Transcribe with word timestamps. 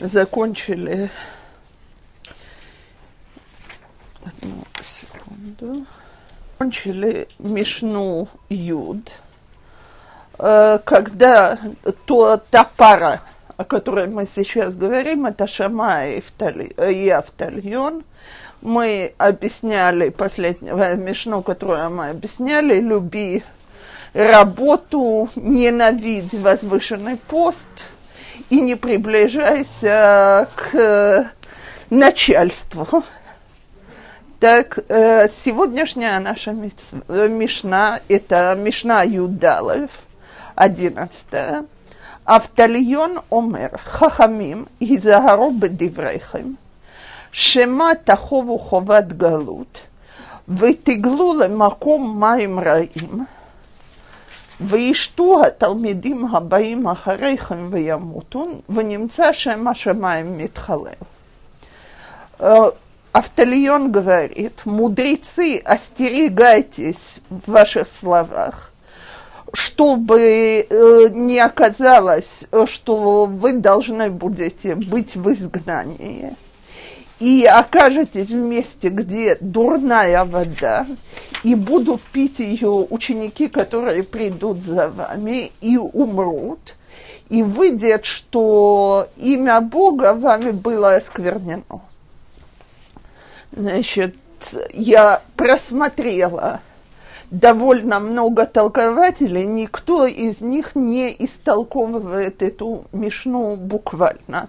закончили 0.00 1.10
одну 4.24 4.64
секунду. 4.82 5.86
Закончили 6.52 7.28
Мишну 7.38 8.28
Юд, 8.48 9.10
э, 10.38 10.78
когда 10.84 11.58
то, 12.06 12.36
та 12.50 12.64
пара, 12.64 13.22
о 13.56 13.64
которой 13.64 14.08
мы 14.08 14.26
сейчас 14.26 14.74
говорим, 14.74 15.26
это 15.26 15.46
Шама 15.46 16.06
и, 16.06 16.18
Автали, 16.18 16.64
и 16.92 17.08
Автальон. 17.08 18.04
Мы 18.60 19.14
объясняли 19.16 20.10
последнего 20.10 20.96
Мишну, 20.96 21.42
которую 21.42 21.90
мы 21.90 22.10
объясняли, 22.10 22.78
люби 22.78 23.42
работу, 24.12 25.30
ненавидь 25.34 26.34
возвышенный 26.34 27.16
пост 27.16 27.68
и 28.50 28.60
не 28.60 28.74
приближайся 28.74 30.48
к 30.56 30.74
э, 30.74 31.24
начальству. 31.88 33.04
Так, 34.40 34.78
э, 34.88 35.28
сегодняшняя 35.28 36.18
наша 36.18 36.50
э, 36.50 37.28
Мишна, 37.28 38.00
это 38.08 38.56
Мишна 38.58 39.02
Юдалов, 39.04 39.90
11. 40.56 41.26
Автальон 42.24 43.20
Омер, 43.30 43.80
Хахамим, 43.84 44.68
Изагаро 44.80 45.50
Бедиврейхем, 45.50 46.58
Шема 47.30 47.94
Тахову 47.94 48.58
Ховат 48.58 49.16
Галут, 49.16 49.82
Ветиглу 50.46 51.40
Лемаком 51.40 52.02
Маим 52.02 52.58
Раим– 52.58 53.28
וישתו 54.61 55.45
התלמידים 55.45 56.25
הבאים 56.25 56.87
אחריכם 56.87 57.67
וימותו, 57.71 58.47
ונמצא 58.69 59.33
שם 59.33 59.67
השמיים 59.67 60.37
מתחלל. 60.37 60.91
Автолион 63.15 63.93
говорит, 63.93 64.63
мудрецы, 64.65 65.61
остерегайтесь 65.63 67.21
в 67.29 67.49
ваших 67.49 67.87
словах, 67.87 68.71
чтобы 69.53 70.67
э, 70.69 71.07
не 71.11 71.39
оказалось, 71.39 72.43
что 72.65 73.25
вы 73.25 73.53
должны 73.53 74.09
будете 74.09 74.75
быть 74.75 75.15
в 75.15 75.31
изгнании 75.31 76.35
и 77.20 77.44
окажетесь 77.44 78.30
в 78.30 78.36
месте, 78.36 78.88
где 78.88 79.36
дурная 79.40 80.24
вода, 80.24 80.86
и 81.44 81.54
будут 81.54 82.00
пить 82.00 82.38
ее 82.38 82.70
ученики, 82.70 83.48
которые 83.48 84.02
придут 84.02 84.62
за 84.62 84.88
вами 84.88 85.52
и 85.60 85.76
умрут, 85.76 86.76
и 87.28 87.42
выйдет, 87.42 88.06
что 88.06 89.08
имя 89.16 89.60
Бога 89.60 90.14
вами 90.14 90.50
было 90.50 90.96
осквернено. 90.96 91.82
Значит, 93.52 94.16
я 94.72 95.22
просмотрела 95.36 96.60
довольно 97.30 98.00
много 98.00 98.46
толкователей, 98.46 99.44
никто 99.44 100.06
из 100.06 100.40
них 100.40 100.74
не 100.74 101.14
истолковывает 101.18 102.42
эту 102.42 102.86
мишну 102.92 103.56
буквально. 103.56 104.48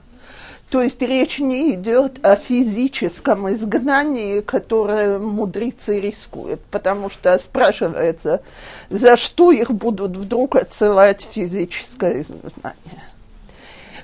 То 0.72 0.82
есть 0.82 1.02
речь 1.02 1.40
не 1.40 1.76
идет 1.76 2.26
о 2.26 2.36
физическом 2.36 3.54
изгнании, 3.54 4.40
которое 4.40 5.20
мудрецы 5.20 6.00
рискуют, 6.00 6.62
потому 6.72 7.10
что 7.10 7.38
спрашивается, 7.38 8.42
за 8.90 9.18
что 9.18 9.52
их 9.52 9.70
будут 9.72 10.16
вдруг 10.16 10.56
отсылать 10.56 11.28
физическое 11.30 12.22
изгнание. 12.22 13.04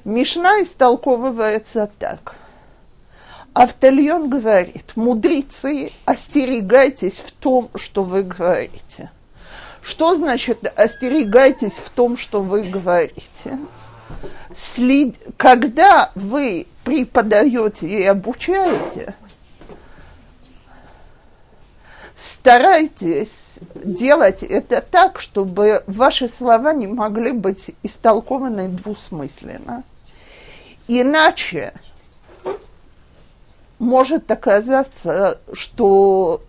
Мишна 0.03 0.61
истолковывается 0.61 1.89
так– 1.97 2.35
Автольон 3.57 4.29
говорит, 4.29 4.91
мудрецы, 4.95 5.91
остерегайтесь 6.05 7.17
в 7.17 7.31
том, 7.31 7.71
что 7.73 8.03
вы 8.03 8.21
говорите. 8.21 9.09
Что 9.81 10.15
значит 10.15 10.59
остерегайтесь 10.77 11.73
в 11.73 11.89
том, 11.89 12.17
что 12.17 12.43
вы 12.43 12.61
говорите? 12.61 13.57
След... 14.55 15.15
Когда 15.37 16.11
вы 16.15 16.67
преподаете 16.83 17.87
и 17.87 18.03
обучаете, 18.05 19.15
старайтесь 22.17 23.59
делать 23.75 24.43
это 24.43 24.81
так, 24.81 25.19
чтобы 25.19 25.83
ваши 25.87 26.27
слова 26.27 26.73
не 26.73 26.87
могли 26.87 27.31
быть 27.31 27.75
истолкованы 27.83 28.69
двусмысленно. 28.69 29.83
Иначе 30.87 31.73
может 33.79 34.31
оказаться, 34.31 35.39
что 35.53 36.41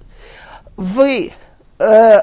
вы 0.77 1.33
э, 1.79 2.21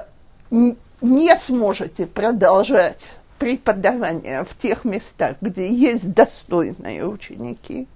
не 1.02 1.38
сможете 1.38 2.08
продолжать 2.08 3.04
преподавание 3.40 4.44
в 4.44 4.58
тех 4.58 4.86
местах, 4.86 5.36
где 5.42 5.68
есть 5.68 6.14
достойные 6.14 7.08
ученики, 7.08 7.88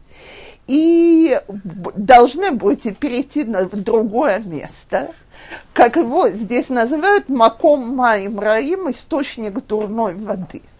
и 0.68 1.40
должны 1.96 2.52
будете 2.52 2.94
перейти 2.94 3.44
на, 3.44 3.68
в 3.68 3.76
другое 3.76 4.40
место, 4.46 5.14
как 5.74 5.96
его 5.96 6.30
здесь 6.30 6.70
называют 6.70 7.30
Маком 7.30 7.96
Маим 7.96 8.40
Раим, 8.40 8.90
источник 8.92 9.66
дурной 9.66 10.16
воды– 10.16 10.62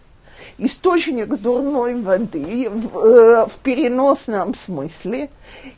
источник 0.60 1.28
дурной 1.40 2.00
воды 2.00 2.68
в, 2.70 2.98
э, 2.98 3.46
в 3.46 3.54
переносном 3.62 4.54
смысле 4.54 5.30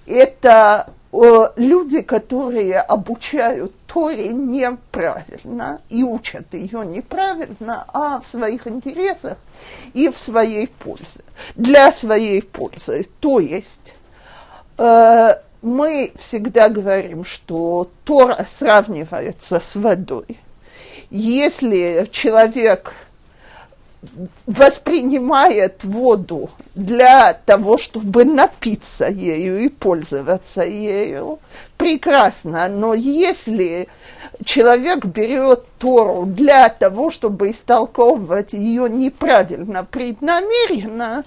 это 0.07 0.91
люди, 1.13 2.01
которые 2.01 2.81
обучают 2.81 3.73
Торе 3.87 4.29
неправильно 4.29 5.83
и 5.91 6.03
учат 6.03 6.55
ее 6.55 6.87
неправильно, 6.87 7.85
а 7.93 8.21
в 8.21 8.27
своих 8.27 8.67
интересах 8.67 9.37
и 9.93 10.09
в 10.09 10.17
своей 10.17 10.69
пользе, 10.69 11.21
для 11.55 11.93
своей 11.93 12.41
пользы. 12.43 13.07
То 13.21 13.41
есть 13.41 13.95
э, 14.79 15.35
мы 15.61 16.13
всегда 16.17 16.71
говорим, 16.71 17.25
что 17.25 17.91
Тора 18.05 18.47
сравнивается 18.49 19.61
с 19.61 19.77
водой. 19.77 20.39
Если 21.11 22.09
человек 22.11 22.95
воспринимает 24.47 25.85
воду 25.85 26.51
для 26.75 27.35
того, 27.35 27.79
чтобы 27.79 28.25
напиться 28.25 29.07
ею 29.09 29.61
и 29.61 29.69
пользоваться 29.69 30.63
ею, 30.63 31.39
прекрасно. 31.77 32.69
Но 32.69 32.95
если 32.95 33.89
человек 34.45 35.05
берет 35.05 35.65
Тору 35.79 36.27
для 36.27 36.69
того, 36.69 37.11
чтобы 37.11 37.51
истолковывать 37.51 38.53
ее 38.53 38.89
неправильно, 38.89 39.85
преднамеренно, 39.85 41.25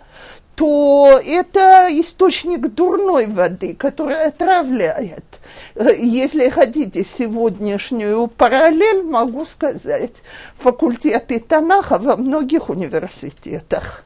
то 0.55 1.19
это 1.23 1.87
источник 1.91 2.73
дурной 2.73 3.27
воды, 3.27 3.75
которая 3.75 4.29
отравляет. 4.29 5.23
Если 5.75 6.49
хотите 6.49 7.03
сегодняшнюю 7.03 8.27
параллель, 8.27 9.03
могу 9.03 9.45
сказать, 9.45 10.13
факультеты 10.55 11.39
Танаха 11.39 11.97
во 11.99 12.15
многих 12.15 12.69
университетах. 12.69 14.03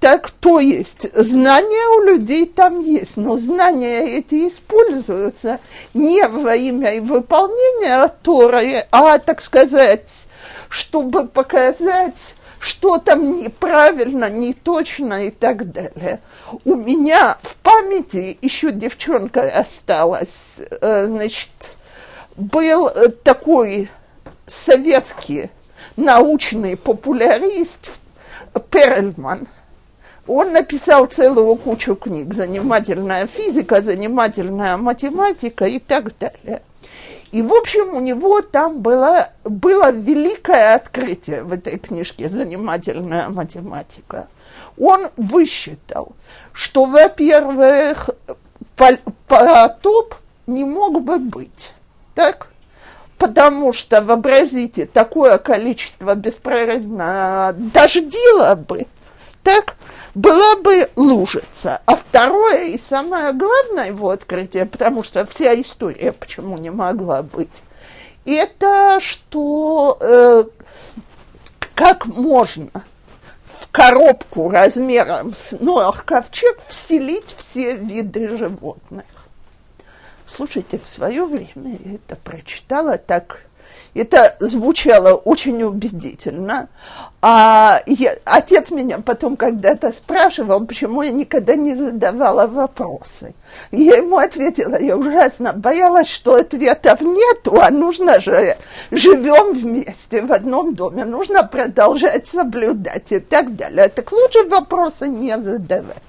Так, 0.00 0.30
то 0.32 0.58
есть 0.58 1.06
знания 1.14 2.00
у 2.00 2.06
людей 2.06 2.46
там 2.46 2.80
есть, 2.80 3.16
но 3.16 3.36
знания 3.36 4.18
эти 4.18 4.48
используются 4.48 5.60
не 5.94 6.26
во 6.26 6.56
имя 6.56 7.00
выполнения 7.00 8.12
Торы, 8.22 8.84
а, 8.90 9.18
так 9.18 9.40
сказать, 9.40 10.26
чтобы 10.68 11.28
показать 11.28 12.34
что 12.62 12.98
там 12.98 13.38
неправильно, 13.38 14.30
не 14.30 14.54
точно 14.54 15.26
и 15.26 15.30
так 15.30 15.72
далее. 15.72 16.20
У 16.64 16.76
меня 16.76 17.36
в 17.42 17.56
памяти 17.56 18.38
еще 18.40 18.70
девчонка 18.70 19.50
осталась, 19.50 20.58
э, 20.80 21.06
значит, 21.08 21.50
был 22.36 22.88
такой 23.24 23.90
советский 24.46 25.50
научный 25.96 26.76
популярист 26.76 27.98
Перльман. 28.70 29.48
Он 30.28 30.52
написал 30.52 31.06
целую 31.06 31.56
кучу 31.56 31.96
книг, 31.96 32.32
занимательная 32.32 33.26
физика, 33.26 33.82
занимательная 33.82 34.76
математика 34.76 35.64
и 35.64 35.80
так 35.80 36.16
далее. 36.16 36.62
И, 37.32 37.40
в 37.40 37.52
общем, 37.54 37.94
у 37.94 38.00
него 38.00 38.42
там 38.42 38.80
было, 38.80 39.30
было 39.42 39.90
великое 39.90 40.74
открытие 40.74 41.42
в 41.42 41.52
этой 41.52 41.78
книжке 41.78 42.28
«Занимательная 42.28 43.30
математика». 43.30 44.28
Он 44.78 45.08
высчитал, 45.16 46.12
что, 46.52 46.84
во-первых, 46.84 48.10
потоп 48.76 50.14
не 50.46 50.64
мог 50.64 51.02
бы 51.02 51.18
быть, 51.18 51.72
так? 52.14 52.48
Потому 53.16 53.72
что, 53.72 54.02
вообразите, 54.02 54.84
такое 54.84 55.38
количество 55.38 56.14
беспрерывно 56.14 57.54
дождило 57.56 58.56
бы, 58.56 58.86
так, 59.42 59.76
была 60.14 60.56
бы 60.56 60.88
лужица. 60.96 61.82
А 61.86 61.96
второе 61.96 62.68
и 62.68 62.78
самое 62.78 63.32
главное 63.32 63.88
его 63.88 64.10
открытие, 64.10 64.66
потому 64.66 65.02
что 65.02 65.26
вся 65.26 65.54
история 65.60 66.12
почему 66.12 66.58
не 66.58 66.70
могла 66.70 67.22
быть, 67.22 67.62
это 68.24 68.98
что 69.00 69.98
э, 70.00 70.44
как 71.74 72.06
можно 72.06 72.70
в 73.46 73.68
коробку 73.70 74.50
размером 74.50 75.34
с 75.34 75.52
Ноах 75.58 76.04
ковчег 76.04 76.60
вселить 76.68 77.34
все 77.36 77.74
виды 77.74 78.36
животных. 78.36 79.04
Слушайте, 80.26 80.78
в 80.78 80.88
свое 80.88 81.24
время 81.26 81.76
я 81.84 81.94
это 81.96 82.16
прочитала 82.16 82.96
так 82.96 83.42
это 83.94 84.36
звучало 84.40 85.14
очень 85.14 85.62
убедительно. 85.62 86.68
А 87.20 87.80
я, 87.86 88.16
отец 88.24 88.70
меня 88.70 88.98
потом 88.98 89.36
когда-то 89.36 89.92
спрашивал, 89.92 90.66
почему 90.66 91.02
я 91.02 91.12
никогда 91.12 91.54
не 91.54 91.76
задавала 91.76 92.46
вопросы. 92.46 93.34
Я 93.70 93.98
ему 93.98 94.16
ответила, 94.18 94.80
я 94.80 94.96
ужасно 94.96 95.52
боялась, 95.52 96.08
что 96.08 96.34
ответов 96.36 97.00
нету, 97.02 97.60
а 97.60 97.70
нужно 97.70 98.18
же, 98.18 98.56
живем 98.90 99.52
вместе 99.52 100.22
в 100.22 100.32
одном 100.32 100.74
доме, 100.74 101.04
нужно 101.04 101.44
продолжать 101.44 102.26
соблюдать 102.26 103.12
и 103.12 103.20
так 103.20 103.54
далее. 103.54 103.88
Так 103.88 104.10
лучше 104.10 104.44
вопросы 104.44 105.06
не 105.08 105.38
задавать. 105.38 106.02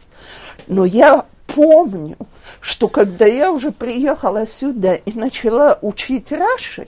Но 0.68 0.86
я 0.86 1.26
помню, 1.48 2.18
что 2.60 2.88
когда 2.88 3.26
я 3.26 3.52
уже 3.52 3.72
приехала 3.72 4.48
сюда 4.48 4.96
и 4.96 5.14
начала 5.14 5.78
учить 5.82 6.32
Раши, 6.32 6.88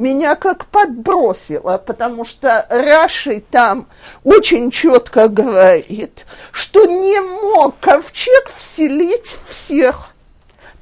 меня 0.00 0.34
как 0.34 0.66
подбросило, 0.66 1.78
потому 1.78 2.24
что 2.24 2.66
Раши 2.68 3.42
там 3.50 3.86
очень 4.24 4.70
четко 4.70 5.28
говорит, 5.28 6.26
что 6.50 6.86
не 6.86 7.20
мог 7.20 7.78
ковчег 7.78 8.50
вселить 8.56 9.36
всех. 9.48 10.08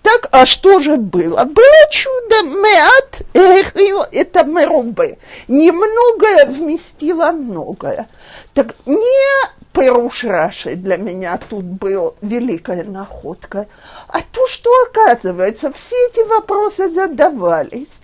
Так, 0.03 0.29
а 0.31 0.47
что 0.47 0.79
же 0.79 0.97
было? 0.97 1.45
Было 1.45 1.91
чудо, 1.91 2.45
меат 2.45 3.23
эхил, 3.35 4.05
это 4.13 4.45
мерубе. 4.45 5.19
Немногое 5.49 6.47
вместило 6.47 7.33
многое. 7.33 8.09
Так 8.55 8.75
не 8.87 9.58
Перуш 9.79 10.25
Раши 10.25 10.75
для 10.75 10.97
меня 10.97 11.39
тут 11.39 11.63
был 11.63 12.17
великая 12.21 12.83
находка. 12.83 13.69
А 14.09 14.19
то, 14.21 14.47
что 14.49 14.71
оказывается, 14.89 15.73
все 15.73 15.95
эти 16.11 16.27
вопросы 16.29 16.91
задавались, 16.91 18.01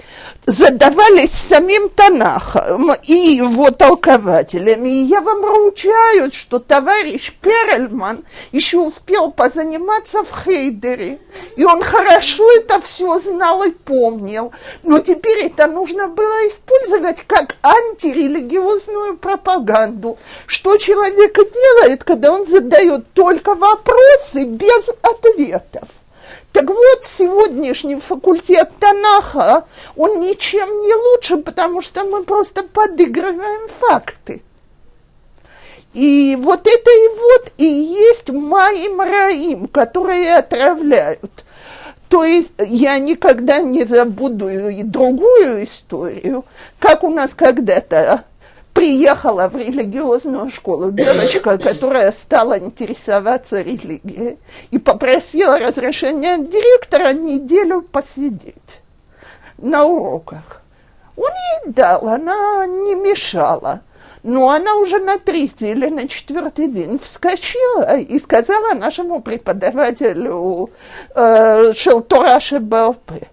задавались 0.47 1.33
самим 1.33 1.89
Танахом 1.89 2.93
и 3.03 3.13
его 3.13 3.73
толкователями. 3.73 4.89
И 4.89 5.05
я 5.07 5.21
вам 5.21 5.45
ручаюсь, 5.45 6.35
что 6.35 6.61
товарищ 6.61 7.33
Перельман 7.41 8.25
еще 8.53 8.79
успел 8.79 9.33
позаниматься 9.33 10.23
в 10.23 10.31
Хейдере. 10.45 11.19
И 11.57 11.65
он 11.65 11.83
хорошо 11.83 12.45
это 12.53 12.81
все 12.83 13.19
знал 13.19 13.65
и 13.65 13.73
помнил. 13.73 14.53
Но 14.85 15.01
теперь 15.01 15.47
это 15.47 15.67
нужно 15.67 16.07
было 16.07 16.47
использовать 16.47 17.25
как 17.27 17.57
антирелигиозную 17.63 19.17
пропаганду, 19.17 20.19
что 20.47 20.77
человек 20.77 21.37
делает, 21.65 22.05
когда 22.05 22.33
он 22.33 22.47
задает 22.47 23.13
только 23.13 23.55
вопросы 23.55 24.45
без 24.45 24.89
ответов. 25.03 25.89
Так 26.53 26.69
вот, 26.69 27.05
сегодняшний 27.05 27.97
факультет 27.97 28.71
Танаха, 28.79 29.65
он 29.97 30.21
ничем 30.21 30.69
не 30.83 30.95
лучше, 30.95 31.39
потому 31.39 31.81
что 31.81 32.05
мы 32.05 32.23
просто 32.23 32.63
подыгрываем 32.63 33.69
факты. 33.69 34.43
И 35.95 36.37
вот 36.41 36.61
это 36.61 36.91
и 36.91 37.09
вот 37.09 37.53
и 37.59 37.67
есть 37.67 38.31
Маим 38.31 39.01
Раим, 39.01 39.69
которые 39.69 40.37
отравляют. 40.37 41.45
То 42.09 42.25
есть 42.25 42.53
я 42.59 42.99
никогда 42.99 43.59
не 43.59 43.85
забуду 43.85 44.49
и 44.49 44.83
другую 44.83 45.65
историю, 45.65 46.45
как 46.79 47.03
у 47.03 47.11
нас 47.11 47.35
когда-то 47.35 48.25
приехала 48.75 49.49
в 49.49 49.57
религиозную 49.57 50.51
школу 50.51 50.91
девочка, 50.91 51.57
которая 51.57 52.13
стала 52.13 52.59
интересоваться 52.59 53.63
религией 53.63 54.37
и 54.71 54.79
попросила 54.79 55.59
разрешения 55.59 56.37
директора 56.37 57.13
неделю 57.13 57.81
посидеть 57.81 58.81
на 59.57 59.85
уроках. 59.85 60.61
Он 61.17 61.31
ей 61.31 61.73
дал, 61.73 62.07
она 62.09 62.67
не 62.67 62.95
мешала. 62.97 63.81
Но 64.25 64.49
она 64.49 64.77
уже 64.77 65.01
на 65.01 65.19
третий 65.19 65.73
или 65.73 65.89
на 65.91 66.09
четвертый 66.09 66.67
день 66.67 66.99
вскочила 66.99 67.99
и 67.99 68.19
сказала 68.19 68.73
нашему 68.73 69.21
преподавателю 69.21 70.71
э, 71.15 71.75
Шелтораше 71.75 72.59
Балпе, 72.59 73.29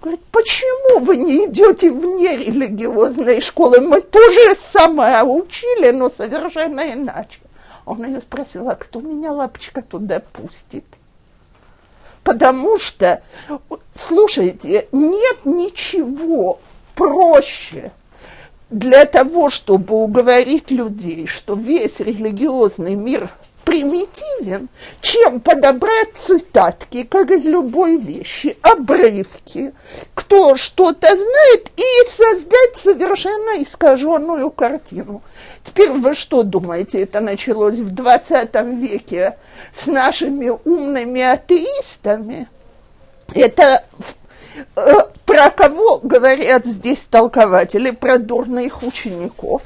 Говорит, 0.00 0.20
почему 0.30 1.00
вы 1.00 1.16
не 1.16 1.46
идете 1.46 1.90
в 1.90 2.04
нерелигиозные 2.04 3.40
школы? 3.40 3.80
Мы 3.80 4.00
тоже 4.02 4.54
самое 4.54 5.22
учили, 5.22 5.90
но 5.90 6.08
совершенно 6.08 6.92
иначе. 6.92 7.40
Он 7.84 8.04
ее 8.04 8.20
спросил, 8.20 8.68
а 8.68 8.74
кто 8.74 9.00
меня, 9.00 9.32
лапочка, 9.32 9.82
туда 9.82 10.20
пустит? 10.20 10.84
Потому 12.24 12.78
что, 12.78 13.22
слушайте, 13.94 14.88
нет 14.90 15.38
ничего 15.44 16.58
проще 16.94 17.92
для 18.68 19.06
того, 19.06 19.48
чтобы 19.48 19.94
уговорить 19.94 20.70
людей, 20.70 21.26
что 21.26 21.54
весь 21.54 22.00
религиозный 22.00 22.96
мир– 22.96 23.30
примитивен, 23.66 24.68
чем 25.00 25.40
подобрать 25.40 26.10
цитатки, 26.18 27.02
как 27.02 27.32
из 27.32 27.46
любой 27.46 27.96
вещи, 27.98 28.56
обрывки, 28.62 29.74
кто 30.14 30.54
что-то 30.54 31.08
знает, 31.08 31.72
и 31.76 32.08
создать 32.08 32.76
совершенно 32.76 33.60
искаженную 33.60 34.50
картину. 34.50 35.20
Теперь 35.64 35.90
вы 35.90 36.14
что 36.14 36.44
думаете, 36.44 37.02
это 37.02 37.20
началось 37.20 37.78
в 37.78 37.90
20 37.90 38.54
веке 38.78 39.36
с 39.76 39.86
нашими 39.86 40.48
умными 40.64 41.20
атеистами? 41.20 42.46
Это 43.34 43.84
э, 44.76 44.92
про 45.24 45.50
кого 45.50 45.98
говорят 46.04 46.66
здесь 46.66 47.04
толкователи? 47.10 47.90
Про 47.90 48.18
дурных 48.18 48.84
учеников, 48.84 49.62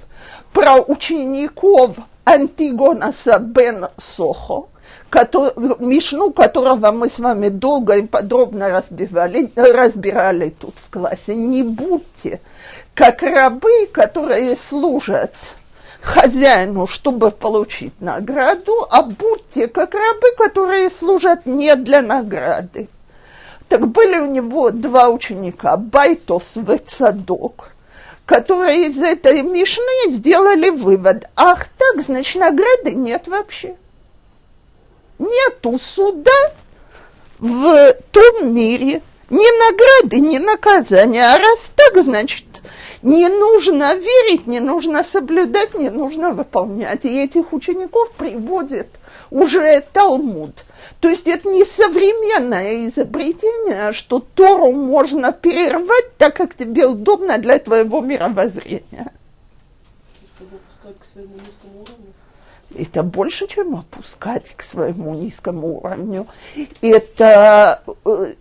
про 0.55 0.76
учеников 0.76 1.99
Антигонаса 2.30 3.40
бен 3.40 3.88
Сохо, 3.96 4.68
который, 5.08 5.52
Мишну, 5.80 6.30
которого 6.32 6.92
мы 6.92 7.10
с 7.10 7.18
вами 7.18 7.49
долго 7.49 7.96
и 7.96 8.06
подробно 8.06 8.68
разбирали, 8.68 9.50
разбирали 9.56 10.50
тут 10.50 10.75
в 10.76 10.90
классе. 10.90 11.34
Не 11.34 11.64
будьте 11.64 12.40
как 12.94 13.22
рабы, 13.22 13.88
которые 13.92 14.54
служат 14.54 15.34
хозяину, 16.00 16.87
чтобы 16.87 17.32
получить 17.32 18.00
награду, 18.00 18.87
а 18.90 19.02
будьте 19.02 19.66
как 19.66 19.94
рабы, 19.94 20.28
которые 20.38 20.88
служат 20.88 21.46
не 21.46 21.75
для 21.75 22.00
награды. 22.00 22.88
Так 23.68 23.88
были 23.88 24.18
у 24.18 24.26
него 24.26 24.70
два 24.70 25.08
ученика, 25.08 25.76
Байтос 25.76 26.58
и 26.58 26.60
которые 28.30 28.87
из 28.87 28.96
этой 28.96 29.42
Мишны 29.42 30.08
сделали 30.08 30.70
вывод. 30.70 31.28
Ах 31.34 31.66
так, 31.76 32.04
значит, 32.04 32.37
награды 32.37 32.94
нет 32.94 33.26
вообще. 33.26 33.75
Нету 35.18 35.76
суда 35.80 36.52
в 37.40 37.92
том 38.12 38.54
мире, 38.54 39.02
ни 39.30 39.68
награды, 39.68 40.20
ни 40.20 40.38
наказания. 40.38 41.25
А 41.25 41.38
раз 41.38 41.72
так, 41.75 42.00
значит, 42.00 42.46
не 43.02 43.26
нужно 43.26 43.96
верить, 43.96 44.46
не 44.46 44.60
нужно 44.60 45.02
соблюдать, 45.02 45.75
не 45.75 45.90
нужно 45.90 46.30
выполнять. 46.30 47.04
И 47.04 47.25
этих 47.25 47.52
учеников 47.52 48.12
приводит 48.12 48.90
уже 49.32 49.84
Талмуд. 49.92 50.64
То 51.00 51.08
есть 51.08 51.26
это 51.26 51.49
не 51.49 51.64
современное 51.64 52.87
изобретение, 52.87 53.92
что 53.92 54.20
Тору 54.20 54.72
можно 54.72 55.32
перервать 55.32 56.16
так, 56.18 56.37
как 56.37 56.54
тебе 56.54 56.87
удобно 56.87 57.38
для 57.38 57.58
твоего 57.58 58.00
мировоззрения. 58.00 59.12
Это 62.75 63.02
больше, 63.02 63.49
чем 63.49 63.76
опускать 63.76 64.54
к 64.56 64.62
своему 64.62 65.14
низкому 65.14 65.80
уровню. 65.80 66.28
Это 66.80 67.82
э, 68.04 68.34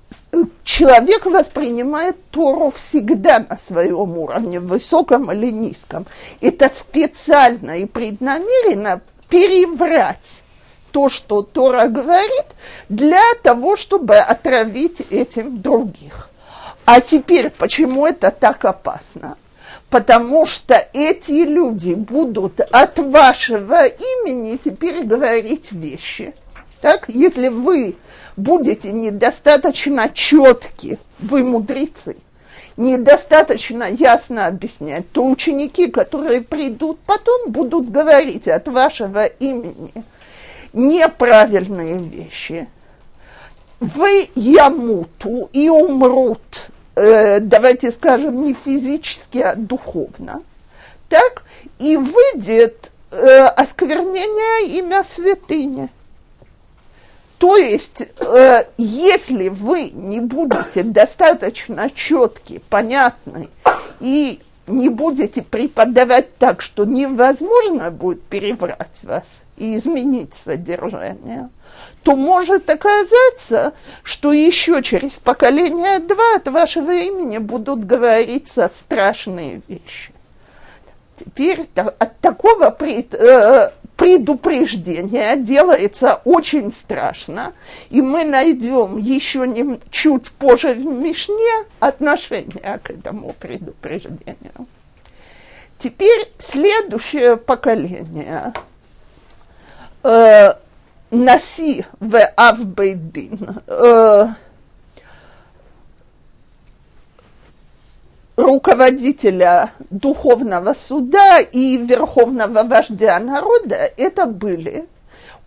человек 0.64 1.26
воспринимает 1.26 2.16
Тору 2.30 2.70
всегда 2.70 3.40
на 3.40 3.58
своем 3.58 4.18
уровне, 4.18 4.60
высоком 4.60 5.32
или 5.32 5.50
низком. 5.50 6.06
Это 6.42 6.70
специально 6.74 7.80
и 7.80 7.86
преднамеренно 7.86 9.02
переврать 9.30 10.42
то, 10.92 11.10
что 11.10 11.42
Тора 11.42 11.88
говорит, 11.88 12.46
для 12.90 13.22
того, 13.44 13.76
чтобы 13.76 14.18
отравить 14.18 15.02
этим 15.12 15.62
других. 15.62 16.30
А 16.86 17.02
теперь, 17.02 17.50
почему 17.50 18.08
это 18.08 18.32
так 18.32 18.66
опасно? 18.66 19.38
потому 19.90 20.46
что 20.46 20.76
эти 20.94 21.32
люди 21.32 21.94
будут 21.94 22.60
от 22.60 23.00
вашего 23.00 23.86
имени 23.86 24.60
теперь 24.64 25.04
говорить 25.04 25.72
вещи. 25.72 26.34
Так, 26.82 27.06
если 27.08 27.50
вы 27.50 27.96
будете 28.38 28.92
недостаточно 28.92 30.10
четки, 30.14 30.98
вы 31.20 31.44
мудрецы, 31.44 32.16
недостаточно 32.78 33.84
ясно 33.84 34.48
объяснять, 34.48 35.12
то 35.12 35.26
ученики, 35.26 35.88
которые 35.88 36.42
придут 36.42 37.00
потом, 37.06 37.52
будут 37.52 37.92
говорить 37.92 38.48
от 38.48 38.68
вашего 38.68 39.26
имени 39.26 39.92
неправильные 40.74 41.98
вещи. 41.98 42.68
Вы 43.80 44.30
ямуту 44.36 45.50
и 45.54 45.70
умрут 45.70 46.70
э, 47.00 47.40
давайте 47.40 47.92
скажем, 47.92 48.44
не 48.44 48.54
физически, 48.54 49.40
а 49.40 49.56
духовно, 49.56 50.44
так, 51.08 51.44
и 51.80 51.98
выйдет 51.98 52.92
э, 53.12 53.46
осквернение 53.46 54.78
имя 54.80 55.04
святыни. 55.04 55.90
То 57.38 57.56
есть, 57.56 58.04
э, 58.20 58.66
если 58.78 59.48
вы 59.48 59.92
не 59.92 60.20
будете 60.20 60.84
достаточно 60.84 61.90
четкий, 61.90 62.60
понятный 62.70 63.50
и 64.02 64.42
не 64.68 64.90
будете 64.90 65.42
преподавать 65.42 66.38
так, 66.38 66.62
что 66.62 66.84
невозможно 66.84 67.92
будет 67.92 68.22
переврать 68.24 69.00
вас 69.04 69.40
и 69.60 69.78
изменить 69.78 70.34
содержание, 70.34 71.50
то 72.04 72.16
может 72.16 72.70
оказаться, 72.70 73.74
что 74.04 74.34
еще 74.34 74.82
через 74.82 75.20
поколение 75.20 76.00
два 76.00 76.36
от 76.36 76.48
вашего 76.48 76.92
имени 76.92 77.38
будут 77.38 77.86
говориться 77.86 78.70
страшные 78.70 79.62
вещи. 79.68 80.12
Теперь 81.18 81.68
от 81.76 82.20
такого 82.20 82.76
э, 82.80 83.72
предупреждения 83.98 85.36
делается 85.36 86.22
очень 86.24 86.74
страшно, 86.74 87.52
и 87.90 88.02
мы 88.02 88.24
найдем 88.24 88.98
еще 88.98 89.46
не, 89.46 89.78
чуть 89.92 90.32
позже 90.32 90.74
в 90.74 90.86
Мишне 90.86 91.66
отношение 91.82 92.80
к 92.82 92.92
этому 92.92 93.36
предупреждению. 93.38 94.68
Теперь 95.78 96.32
следующее 96.40 97.36
поколение 97.36 98.54
э,– 100.04 100.54
Наси 101.12 101.84
в 102.00 102.24
Авбейдин, 102.36 103.40
э, 103.66 104.28
руководителя 108.36 109.72
духовного 109.90 110.74
суда 110.74 111.40
и 111.40 111.78
верховного 111.78 112.62
вождя 112.62 113.20
народа, 113.20 113.92
это 113.98 114.28
были 114.28 114.88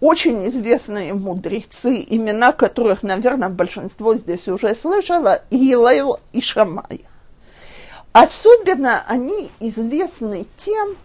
очень 0.00 0.48
известные 0.48 1.14
мудрецы, 1.14 2.04
имена 2.08 2.50
которых, 2.50 3.04
наверное, 3.04 3.48
большинство 3.48 4.16
здесь 4.16 4.48
уже 4.48 4.74
слышало, 4.74 5.42
Илайл 5.50 6.18
и 6.32 6.40
Шамай. 6.40 7.06
Особенно 8.12 9.04
они 9.06 9.52
известны 9.60 10.44
тем, 10.56 10.96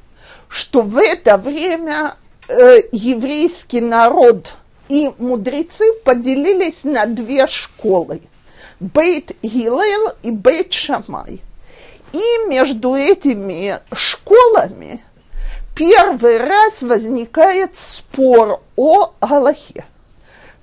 что 0.50 0.82
в 0.82 0.98
это 0.98 1.38
время 1.38 2.16
э, 2.48 2.82
еврейский 2.92 3.82
народ 3.82 4.54
и 4.89 5.12
мудрецы 5.18 5.94
поделились 6.04 6.84
на 6.84 7.06
две 7.06 7.48
школы. 7.48 8.22
Бейт 8.80 9.36
Гилел 9.42 10.13
и 10.24 10.32
Бейт 10.32 10.74
Шамай. 10.74 11.42
И 12.13 12.48
между 12.48 12.96
этими 12.96 13.80
школами 13.92 15.01
первый 15.75 16.38
раз 16.38 16.82
возникает 16.82 17.75
спор 17.75 18.62
о 18.75 19.13
Галахе. 19.20 19.86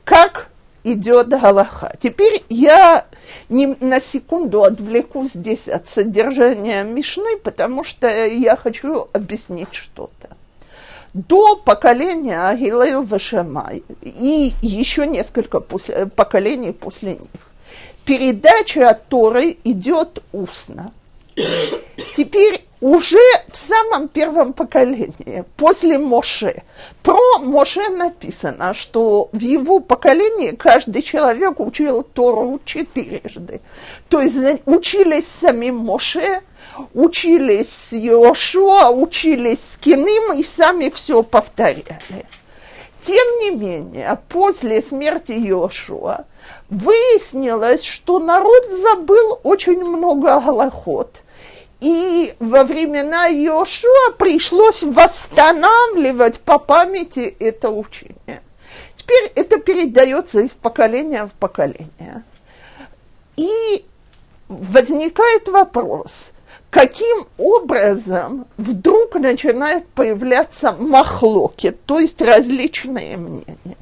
Как 0.05 0.49
идет 0.85 1.29
Галаха. 1.29 1.93
Теперь 2.01 2.43
я 2.49 3.07
не, 3.49 3.67
на 3.81 4.01
секунду 4.01 4.65
отвлекусь 4.65 5.33
здесь 5.33 5.69
от 5.69 5.89
содержания 5.89 6.83
Мишны, 6.83 7.37
потому 7.39 7.85
что 7.85 8.09
я 8.27 8.57
хочу 8.57 9.09
объяснить 9.13 9.75
что-то 9.75 10.34
до 11.15 11.57
поколения 11.57 12.49
Агилел 12.49 13.05
Вашамай 13.05 13.83
и 14.03 14.51
еще 14.61 15.07
несколько 15.07 15.61
после, 15.61 16.07
поколений 16.07 16.73
после 16.73 17.13
них. 17.13 17.31
Передача 18.05 18.91
от 18.91 19.07
Торы 19.07 19.57
идет 19.65 20.23
устно. 20.33 20.93
Теперь 22.17 22.65
уже 22.81 23.19
в 23.49 23.57
самом 23.57 24.09
первом 24.09 24.53
поколении, 24.53 25.45
после 25.57 25.99
Моше, 25.99 26.63
про 27.03 27.39
Моше 27.39 27.89
написано, 27.89 28.75
что 28.75 29.31
в 29.33 29.41
его 29.41 29.81
поколении 29.81 30.51
каждый 30.51 31.03
человек 31.03 31.59
учил 31.61 32.03
Тору 32.03 32.61
четырежды. 32.65 33.61
То 34.09 34.21
есть 34.21 34.37
учились 34.67 35.27
самим 35.41 35.77
Моше, 35.77 36.43
учились 36.93 37.73
с 37.73 37.93
Йошуа, 37.93 38.91
учились 38.91 39.61
с 39.73 39.77
Киным 39.77 40.33
и 40.33 40.45
сами 40.45 40.91
все 40.91 41.23
повторяли. 41.23 42.27
Тем 43.03 43.39
не 43.41 43.51
менее, 43.51 44.19
после 44.29 44.81
смерти 44.81 45.33
Йошуа 45.33 46.25
выяснилось, 46.71 47.85
что 47.85 48.19
народ 48.19 48.71
забыл 48.71 49.41
очень 49.43 49.85
много 49.85 50.41
голоход. 50.41 51.21
И 51.81 52.33
во 52.41 52.65
времена 52.65 53.27
Йошуа 53.27 54.13
пришлось 54.17 54.83
восстанавливать 54.85 56.41
по 56.41 56.59
памяти 56.59 57.37
это 57.39 57.69
учение. 57.69 58.43
Теперь 58.97 59.31
это 59.35 59.59
передается 59.59 60.41
из 60.41 60.53
поколения 60.53 61.27
в 61.27 61.33
поколение. 61.33 62.23
И 63.37 63.85
возникает 64.49 65.49
вопрос, 65.49 66.31
каким 66.75 67.29
образом 67.39 68.47
вдруг 68.57 69.15
начинает 69.15 69.87
появляться 69.87 70.73
махлоки, 70.73 71.71
то 71.71 72.01
есть 72.01 72.21
различные 72.21 73.17
мнения. 73.17 73.77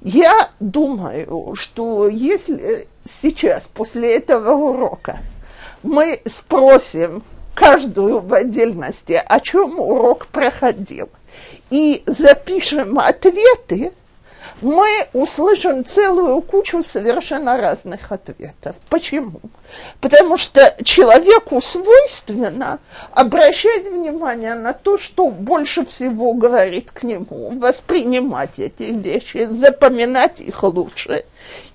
Я 0.00 0.50
думаю, 0.58 1.54
что 1.54 2.08
если 2.08 2.88
сейчас, 3.22 3.68
после 3.72 4.16
этого 4.16 4.50
урока, 4.50 5.20
мы 5.84 6.20
спросим 6.26 7.22
каждую 7.54 8.18
в 8.18 8.34
отдельности, 8.34 9.22
о 9.24 9.38
чем 9.38 9.78
урок 9.78 10.26
проходил, 10.26 11.08
и 11.70 12.02
запишем 12.06 12.98
ответы, 12.98 13.92
мы 14.62 15.06
услышим 15.12 15.84
целую 15.84 16.40
кучу 16.40 16.82
совершенно 16.82 17.56
разных 17.56 18.10
ответов. 18.10 18.76
Почему? 18.88 19.40
Потому 20.00 20.36
что 20.36 20.74
человеку 20.82 21.60
свойственно 21.60 22.78
обращать 23.12 23.86
внимание 23.86 24.54
на 24.54 24.72
то, 24.72 24.96
что 24.96 25.28
больше 25.28 25.84
всего 25.84 26.32
говорит 26.32 26.90
к 26.90 27.02
нему, 27.02 27.58
воспринимать 27.58 28.58
эти 28.58 28.84
вещи, 28.84 29.46
запоминать 29.50 30.40
их 30.40 30.62
лучше 30.62 31.24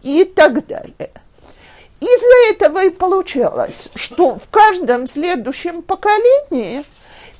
и 0.02 0.24
так 0.24 0.66
далее. 0.66 1.12
Из-за 2.00 2.54
этого 2.56 2.84
и 2.86 2.90
получалось, 2.90 3.90
что 3.94 4.40
в 4.40 4.50
каждом 4.50 5.06
следующем 5.06 5.84
поколении 5.84 6.84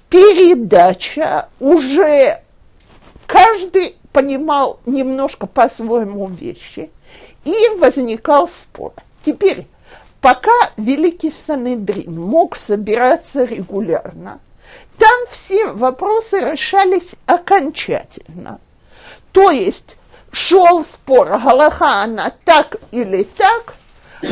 передача 0.08 1.50
уже 1.60 2.42
каждый 3.26 3.96
понимал 4.12 4.80
немножко 4.86 5.48
по-своему 5.48 6.28
вещи, 6.28 6.90
и 7.44 7.70
возникал 7.78 8.48
спор. 8.48 8.94
Теперь, 9.24 9.68
пока 10.20 10.52
Великий 10.78 11.32
Санедрин 11.32 12.20
мог 12.20 12.56
собираться 12.56 13.44
регулярно, 13.44 14.40
там 14.98 15.26
все 15.30 15.68
вопросы 15.68 16.40
решались 16.40 17.12
окончательно. 17.26 18.60
То 19.32 19.52
есть 19.52 19.98
шел 20.32 20.84
спор, 20.84 21.28
Галаха 21.30 22.04
она 22.04 22.32
так 22.46 22.76
или 22.92 23.24
так, 23.24 23.76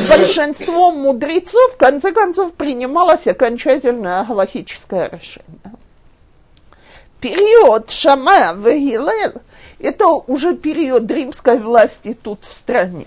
большинство 0.08 0.92
мудрецов 0.92 1.72
в 1.72 1.76
конце 1.76 2.12
концов 2.12 2.52
принималось 2.52 3.26
окончательное 3.26 4.24
галахическое 4.24 5.08
решение. 5.08 5.72
Период 7.20 7.90
Шамая 7.90 8.54
в 8.54 8.64
Гилел 8.64 9.42
это 9.82 10.06
уже 10.08 10.54
период 10.56 11.10
римской 11.10 11.58
власти 11.58 12.16
тут 12.20 12.44
в 12.44 12.52
стране. 12.52 13.06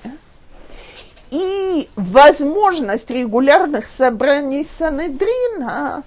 И 1.32 1.90
возможность 1.96 3.10
регулярных 3.10 3.90
собраний 3.90 4.66
Санедрина, 4.66 6.04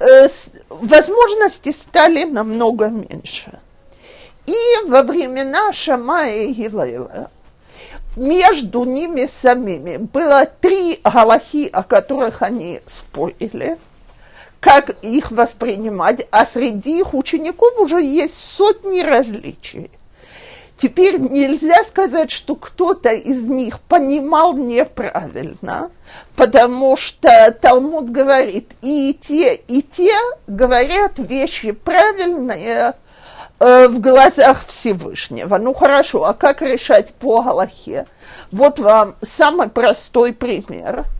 э, 0.00 0.28
возможности 0.68 1.72
стали 1.72 2.24
намного 2.24 2.88
меньше. 2.88 3.58
И 4.46 4.56
во 4.86 5.02
времена 5.02 5.72
Шамая 5.72 6.46
и 6.46 6.52
Гилела 6.52 7.30
между 8.18 8.84
ними 8.84 9.26
самими 9.26 9.96
было 9.96 10.46
три 10.46 11.00
галахи, 11.04 11.68
о 11.72 11.82
которых 11.82 12.42
они 12.42 12.80
спорили. 12.84 13.78
Как 14.60 14.90
их 15.02 15.30
воспринимать, 15.30 16.26
а 16.30 16.44
среди 16.44 17.00
их 17.00 17.14
учеников 17.14 17.78
уже 17.78 18.02
есть 18.02 18.38
сотни 18.38 19.00
различий. 19.00 19.90
Теперь 20.76 21.18
нельзя 21.18 21.82
сказать, 21.84 22.30
что 22.30 22.54
кто-то 22.54 23.10
из 23.10 23.48
них 23.48 23.80
понимал 23.80 24.54
неправильно, 24.54 25.90
потому 26.36 26.96
что 26.96 27.50
Талмуд 27.60 28.10
говорит, 28.10 28.70
и 28.80 29.12
те, 29.20 29.56
и 29.56 29.82
те 29.82 30.12
говорят 30.46 31.14
вещи 31.18 31.72
правильные 31.72 32.94
э, 33.58 33.88
в 33.88 33.98
глазах 33.98 34.64
Всевышнего. 34.64 35.58
Ну 35.58 35.74
хорошо, 35.74 36.24
а 36.24 36.32
как 36.32 36.62
решать 36.62 37.12
по 37.14 37.42
Галахе? 37.42 38.06
Вот 38.52 38.78
вам 38.78 39.16
самый 39.20 39.68
простой 39.68 40.32
пример– 40.32 41.06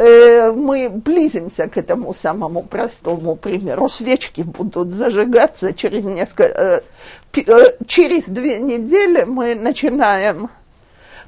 мы 0.00 0.88
близимся 0.88 1.68
к 1.68 1.76
этому 1.76 2.14
самому 2.14 2.62
простому 2.62 3.36
примеру. 3.36 3.88
Свечки 3.88 4.40
будут 4.40 4.92
зажигаться 4.92 5.74
через 5.74 6.04
несколько, 6.04 6.44
э, 6.44 7.40
э, 7.46 7.64
через 7.86 8.24
две 8.24 8.58
недели 8.58 9.24
мы 9.24 9.54
начинаем 9.54 10.48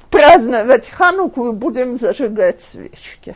праздновать 0.09 0.89
Хануку 0.89 1.49
и 1.49 1.51
будем 1.51 1.99
зажигать 1.99 2.61
свечки. 2.61 3.35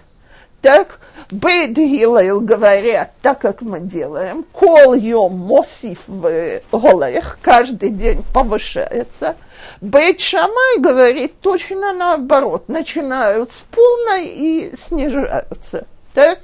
Так, 0.61 0.99
Бейт 1.29 1.71
Гилейл 1.71 2.41
говорят, 2.41 3.11
так 3.21 3.39
как 3.39 3.61
мы 3.61 3.79
делаем, 3.79 4.43
кол 4.51 4.93
йом 4.95 5.33
мосив 5.33 6.03
в 6.07 6.61
голех, 6.71 7.37
каждый 7.41 7.89
день 7.89 8.23
повышается. 8.33 9.35
Бейт 9.81 10.19
Шамай 10.19 10.79
говорит 10.79 11.39
точно 11.41 11.93
наоборот, 11.93 12.69
начинают 12.69 13.51
с 13.51 13.59
полной 13.59 14.25
и 14.25 14.75
снижаются. 14.75 15.85
Так? 16.13 16.39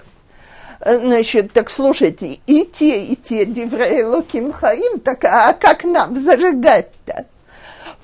Значит, 0.86 1.54
так 1.54 1.70
слушайте, 1.70 2.40
и 2.46 2.66
те, 2.66 3.06
и 3.06 3.16
те 3.16 3.46
Диврей 3.46 4.04
Луким 4.04 4.54
так 5.00 5.24
а 5.24 5.54
как 5.54 5.86
нам 5.86 6.22
зажигать-то? 6.22 7.26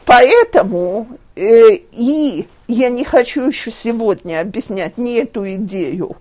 Поэтому 0.05 1.07
э, 1.35 1.75
и 1.91 2.47
я 2.69 2.89
не 2.89 3.03
хочу 3.03 3.47
еще 3.47 3.71
сегодня 3.71 4.41
объяснять 4.41 4.97
не 4.99 5.15
эту 5.15 5.49
идею 5.53 6.17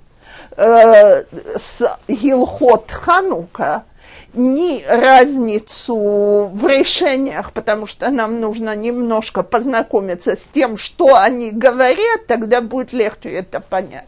э, 0.56 1.24
с 1.58 1.98
Гилхот 2.08 2.90
Ханука, 2.90 3.84
ни 4.32 4.82
разницу 4.86 6.48
в 6.50 6.66
решениях, 6.66 7.52
потому 7.52 7.86
что 7.86 8.10
нам 8.10 8.40
нужно 8.40 8.74
немножко 8.74 9.42
познакомиться 9.42 10.36
с 10.36 10.46
тем, 10.50 10.78
что 10.78 11.16
они 11.16 11.50
говорят, 11.50 12.26
тогда 12.26 12.62
будет 12.62 12.94
легче 12.94 13.28
это 13.30 13.60
понять. 13.60 14.06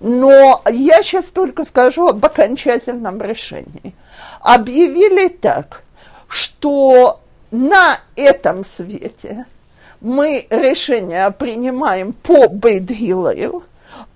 Но 0.00 0.62
я 0.70 1.02
сейчас 1.02 1.26
только 1.26 1.64
скажу 1.64 2.08
об 2.08 2.24
окончательном 2.24 3.20
решении. 3.20 3.94
Объявили 4.40 5.28
так, 5.28 5.82
что 6.26 7.20
на 7.50 7.98
этом 8.16 8.64
свете– 8.64 9.44
мы 10.00 10.46
решения 10.50 11.30
принимаем 11.30 12.12
по 12.12 12.48
Бейдгилаю, 12.48 13.64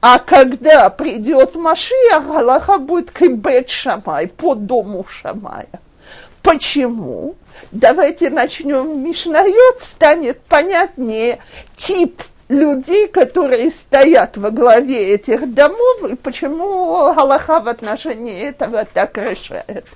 а 0.00 0.19
когда 0.19 0.91
придет 0.91 1.55
Машиах, 1.55 2.26
Галаха 2.26 2.79
будет 2.79 3.11
кибет 3.11 3.69
Шамай, 3.69 4.29
по 4.29 4.55
дому 4.55 5.05
Шамая. 5.09 5.69
Почему? 6.43 7.37
Давайте 7.71 8.31
начнем 8.31 9.03
Мишнает, 9.03 9.83
станет 9.83 10.41
понятнее 10.43 11.38
тип 11.76 12.23
людей, 12.49 13.09
которые 13.09 13.71
стоят 13.71 14.37
во 14.37 14.50
главе 14.50 15.14
этих 15.14 15.53
домов, 15.55 16.05
и 16.11 16.17
почему 16.17 17.14
Галаха 17.14 17.61
в 17.61 17.69
отношении 17.69 18.43
этого 18.43 18.85
так 18.85 19.17
решает. 19.17 19.87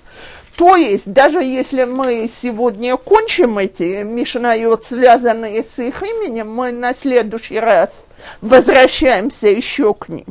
То 0.59 0.75
есть, 0.75 1.05
даже 1.07 1.41
если 1.41 1.85
мы 1.85 2.29
сегодня 2.29 2.97
кончим 2.97 3.59
эти 3.59 4.03
мишнает, 4.03 4.85
связанные 4.85 5.63
с 5.63 5.79
их 5.79 6.03
именем, 6.03 6.53
мы 6.53 6.73
на 6.73 6.95
следующий 6.95 7.61
раз 7.61 8.07
возвращаемся 8.41 9.47
еще 9.47 9.95
к 9.95 10.09
ним. 10.09 10.27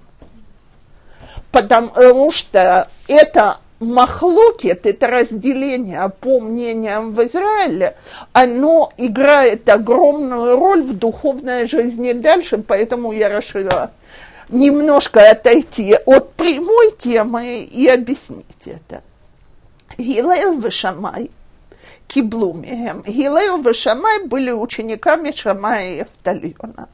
Потому 1.50 2.30
что 2.32 2.90
это 3.08 3.60
махлокет, 3.80 4.86
это 4.86 5.08
разделение 5.08 6.12
по 6.20 6.42
мнениям 6.42 7.14
в 7.14 7.24
Израиле, 7.26 7.96
оно 8.34 8.92
играет 8.98 9.70
огромную 9.70 10.58
роль 10.58 10.82
в 10.82 10.94
духовной 10.94 11.70
жизни 11.70 12.12
дальше, 12.12 12.58
поэтому 12.58 13.14
я 13.14 13.30
решила 13.30 13.92
немножко 14.50 15.32
отойти 15.32 15.98
от 16.06 16.34
прямой 16.34 16.92
темы 17.02 17.60
и 17.62 17.88
объяснить 17.88 18.66
это. 18.66 19.04
Гилел 19.99 20.59
и 20.67 20.71
Шамай 20.71 21.31
киблу 22.07 22.53
меем. 22.53 23.03
Гилел 23.03 23.67
и 23.67 23.73
Шамай 23.73 24.25
были 24.25 24.51
учениками 24.51 25.31
Шамая 25.31 25.95
и 25.95 26.03
Эфтальона. 26.03 26.89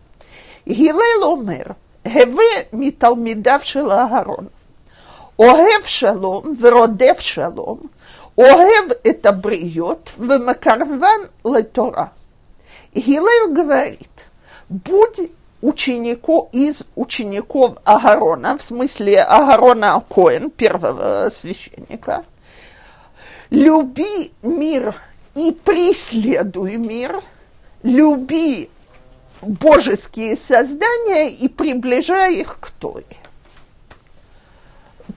Гилел 0.66 1.24
умер, 1.24 1.72
הווה 2.04 2.44
מתלמידיו 2.72 3.60
של 3.62 3.90
אהרון. 3.90 4.46
אוהב 5.38 5.84
שלום 5.84 6.54
ורודף 6.60 7.20
שלום, 7.20 7.78
אוהב 8.38 8.90
את 9.10 9.26
הבריות 9.26 10.12
ומקרבן 10.18 11.20
לתורה. 11.44 12.06
Гилел 12.94 13.52
говорит, 13.54 14.16
будь 14.68 15.30
ученику 15.62 16.48
из 16.52 16.82
учеников 16.96 17.76
Агарона, 17.84 18.56
в 18.56 18.62
смысле 18.62 19.22
Агарона 19.22 20.02
Коэн, 20.08 20.50
первого 20.50 21.30
священника, 21.30 22.24
люби 23.53 24.33
мир 24.41 24.95
и 25.35 25.51
преследуй 25.51 26.77
мир, 26.77 27.21
люби 27.83 28.69
божеские 29.41 30.35
создания 30.35 31.29
и 31.29 31.47
приближай 31.47 32.37
их 32.37 32.59
к 32.59 32.71
Торе. 32.71 33.05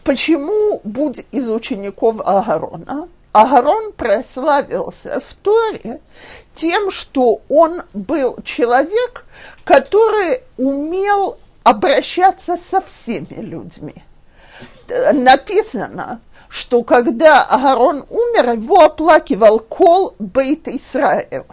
Почему 0.05 0.81
будь 0.85 1.25
из 1.33 1.49
учеников 1.49 2.20
Агарона? 2.25 3.09
Агарон 3.33 3.92
прославился 3.92 5.18
в 5.20 5.35
Торе 5.35 6.01
тем, 6.55 6.90
что 6.90 7.40
он 7.49 7.83
был 7.94 8.37
человек, 8.44 9.25
который 9.64 10.40
умел 10.59 11.38
обращаться 11.62 12.57
со 12.57 12.83
всеми 12.83 13.40
людьми. 13.40 13.94
Написано, 15.12 16.20
что 16.49 16.83
когда 16.83 17.43
Агарон 17.43 18.05
умер, 18.09 18.51
его 18.51 18.83
оплакивал 18.85 19.59
кол 19.61 20.15
Бейт 20.19 20.69
Исраэл. 20.69 21.47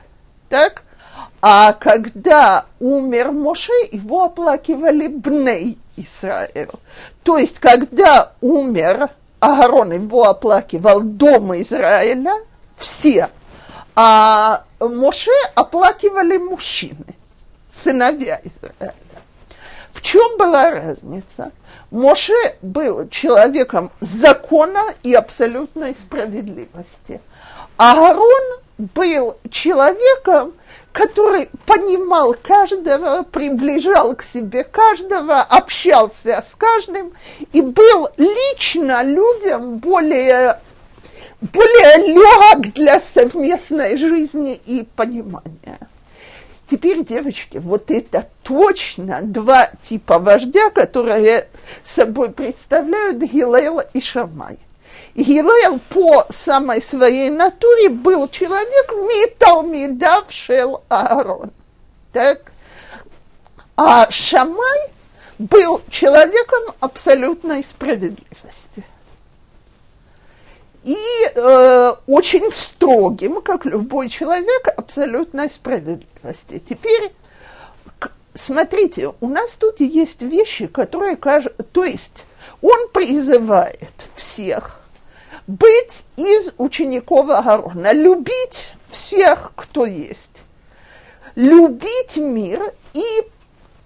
Так? 0.49 0.83
А 1.41 1.73
когда 1.73 2.65
умер 2.79 3.31
Моше, 3.31 3.73
его 3.91 4.23
оплакивали 4.23 5.07
Бней 5.07 5.77
Исраэл. 5.97 6.79
То 7.23 7.37
есть, 7.37 7.59
когда 7.59 8.31
умер 8.41 9.09
Агарон, 9.39 9.91
его 9.91 10.23
оплакивал 10.23 11.01
дом 11.01 11.53
Израиля, 11.61 12.33
все. 12.77 13.29
А 13.95 14.63
Моше 14.79 15.31
оплакивали 15.55 16.37
мужчины, 16.37 17.15
сыновья 17.83 18.39
Израиля. 18.43 18.95
В 19.93 20.01
чем 20.01 20.37
была 20.37 20.71
разница? 20.71 21.51
Моше 21.91 22.57
был 22.61 23.07
человеком 23.09 23.91
закона 24.01 24.93
и 25.03 25.13
абсолютной 25.13 25.95
справедливости. 25.95 27.21
А 27.77 27.91
Аарон 27.91 28.59
был 28.77 29.37
человеком, 29.51 30.53
который 30.91 31.49
понимал 31.65 32.33
каждого, 32.33 33.23
приближал 33.23 34.15
к 34.15 34.23
себе 34.23 34.63
каждого, 34.63 35.41
общался 35.41 36.41
с 36.41 36.55
каждым 36.55 37.13
и 37.51 37.61
был 37.61 38.09
лично 38.17 39.03
людям 39.03 39.77
более, 39.77 40.59
более 41.39 42.07
легок 42.07 42.73
для 42.73 42.99
совместной 42.99 43.95
жизни 43.97 44.59
и 44.65 44.87
понимания. 44.95 45.77
Теперь, 46.69 47.03
девочки, 47.03 47.57
вот 47.57 47.91
это 47.91 48.27
точно 48.41 49.21
два 49.21 49.69
типа 49.81 50.19
вождя, 50.19 50.69
которые 50.69 51.47
собой 51.83 52.31
представляют 52.31 53.17
Гилел 53.17 53.81
и 53.93 53.99
Шамай. 53.99 54.57
Гилел 55.13 55.79
по 55.89 56.25
самой 56.29 56.81
своей 56.81 57.29
натуре 57.29 57.89
был 57.89 58.27
человек 58.29 58.91
Миталмидав 58.93 60.31
Шел 60.31 60.83
Аарон. 60.89 61.51
Так? 62.13 62.51
А 63.75 64.09
Шамай 64.09 64.91
был 65.37 65.81
человеком 65.89 66.73
абсолютной 66.79 67.63
справедливости 67.63 68.83
и 70.83 70.97
э, 71.35 71.93
очень 72.07 72.51
строгим, 72.51 73.41
как 73.41 73.65
любой 73.65 74.09
человек, 74.09 74.67
абсолютной 74.75 75.49
справедливости. 75.49 76.61
Теперь, 76.67 77.11
смотрите, 78.33 79.13
у 79.21 79.27
нас 79.27 79.53
тут 79.55 79.79
есть 79.79 80.21
вещи, 80.21 80.67
которые 80.67 81.15
кажут, 81.15 81.53
то 81.71 81.83
есть 81.83 82.25
Он 82.61 82.89
призывает 82.89 83.93
всех 84.15 84.83
быть 85.47 86.03
из 86.15 86.53
учеников 86.57 87.29
Агарона, 87.29 87.91
любить 87.91 88.67
всех, 88.89 89.51
кто 89.55 89.85
есть, 89.85 90.41
любить 91.35 92.17
мир 92.17 92.73
и 92.93 93.03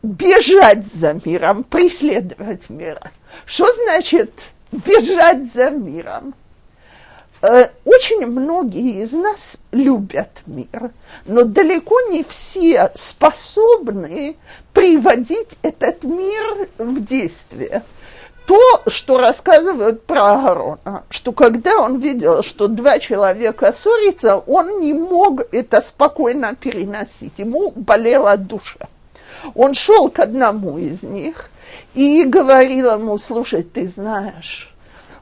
бежать 0.04 0.86
за 0.86 1.20
миром, 1.26 1.64
преследовать 1.64 2.70
мира. 2.70 3.12
Что 3.46 3.66
значит 3.74 4.32
бежать 4.72 5.54
за 5.54 5.72
миром? 5.72 6.34
Э, 7.42 7.70
очень 7.86 8.26
многие 8.26 9.04
из 9.04 9.14
нас 9.14 9.58
любят 9.72 10.42
мир, 10.48 10.92
но 11.26 11.44
далеко 11.44 11.96
не 12.10 12.24
все 12.24 12.92
способны 12.96 14.36
приводить 14.74 15.50
этот 15.62 16.04
мир 16.04 16.68
в 16.78 17.04
действие. 17.04 17.84
То, 18.48 18.60
что 18.88 19.18
рассказывают 19.18 20.04
про 20.06 20.36
Аарона, 20.36 21.04
что 21.10 21.32
когда 21.34 21.80
он 21.82 22.00
видел, 22.00 22.42
что 22.42 22.68
два 22.68 22.98
человека 22.98 23.74
ссорятся, 23.74 24.38
он 24.38 24.80
не 24.80 24.94
мог 24.94 25.42
это 25.52 25.82
спокойно 25.82 26.56
переносить, 26.56 27.34
ему 27.38 27.72
болела 27.76 28.38
душа. 28.38 28.88
Он 29.54 29.74
шел 29.74 30.10
к 30.10 30.20
одному 30.20 30.78
из 30.78 31.04
них 31.04 31.52
и 31.94 32.24
говорил 32.24 32.94
ему, 32.94 33.18
слушай, 33.18 33.64
ты 33.64 33.88
знаешь, 33.88 34.74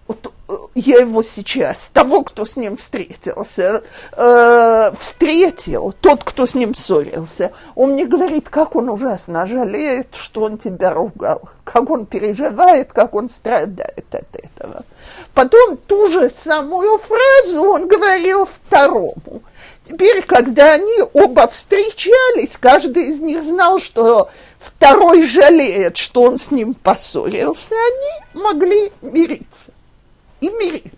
вот 0.07 0.31
я 0.75 0.99
его 0.99 1.23
сейчас, 1.23 1.89
того, 1.91 2.23
кто 2.23 2.45
с 2.45 2.55
ним 2.55 2.77
встретился, 2.77 3.83
э, 4.11 4.91
встретил, 4.99 5.93
тот, 5.99 6.23
кто 6.23 6.45
с 6.45 6.53
ним 6.53 6.75
ссорился, 6.75 7.51
он 7.73 7.91
мне 7.91 8.05
говорит, 8.05 8.49
как 8.49 8.75
он 8.75 8.89
ужасно 8.89 9.45
жалеет, 9.45 10.15
что 10.15 10.43
он 10.43 10.57
тебя 10.57 10.91
ругал, 10.91 11.49
как 11.63 11.89
он 11.89 12.05
переживает, 12.05 12.93
как 12.93 13.15
он 13.15 13.29
страдает 13.29 14.05
от 14.11 14.35
этого. 14.35 14.85
Потом 15.33 15.77
ту 15.77 16.09
же 16.09 16.31
самую 16.43 16.99
фразу 16.99 17.63
он 17.63 17.87
говорил 17.87 18.45
второму. 18.45 19.41
Теперь, 19.87 20.23
когда 20.23 20.73
они 20.73 21.01
оба 21.13 21.47
встречались, 21.47 22.57
каждый 22.59 23.09
из 23.09 23.19
них 23.19 23.43
знал, 23.43 23.79
что 23.79 24.29
второй 24.59 25.27
жалеет, 25.27 25.97
что 25.97 26.23
он 26.23 26.39
с 26.39 26.49
ним 26.49 26.73
поссорился, 26.73 27.73
они 27.75 28.41
могли 28.41 28.91
мириться 29.01 29.64
и 30.41 30.49
мирились. 30.49 30.91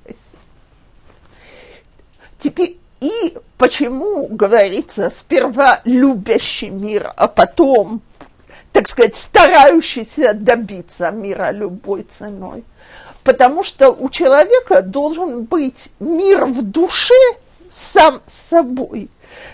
Теперь 2.39 2.78
и 3.00 3.38
почему 3.58 4.28
говорится 4.28 5.12
сперва 5.15 5.82
любящий 5.86 6.69
мир, 6.69 7.13
а 7.15 7.28
потом, 7.28 8.02
так 8.71 8.88
сказать, 8.88 9.15
старающийся 9.15 10.34
добиться 10.34 11.12
мира 11.12 11.52
любой 11.52 12.04
ценой? 12.04 12.63
Потому 13.23 13.63
что 13.63 13.89
у 13.89 14.10
человека 14.10 14.82
должен 14.82 15.43
быть 15.43 15.89
мир 16.00 16.45
в 16.45 16.63
душе 16.63 17.13
сам 17.69 18.21
с 18.26 18.34
собой, 18.34 19.10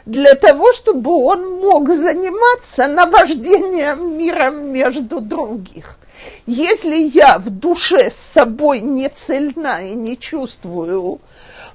для 0.06 0.36
того, 0.36 0.74
чтобы 0.74 1.12
он 1.16 1.60
мог 1.60 1.90
заниматься 1.90 2.88
наваждением 2.88 4.18
миром 4.18 4.72
между 4.72 5.20
других. 5.20 5.98
Если 6.46 6.96
я 6.96 7.38
в 7.38 7.50
душе 7.50 8.12
с 8.12 8.34
собой 8.34 8.82
не 8.82 9.10
цельна 9.10 9.82
и 9.82 9.94
не 9.94 10.18
чувствую, 10.18 11.20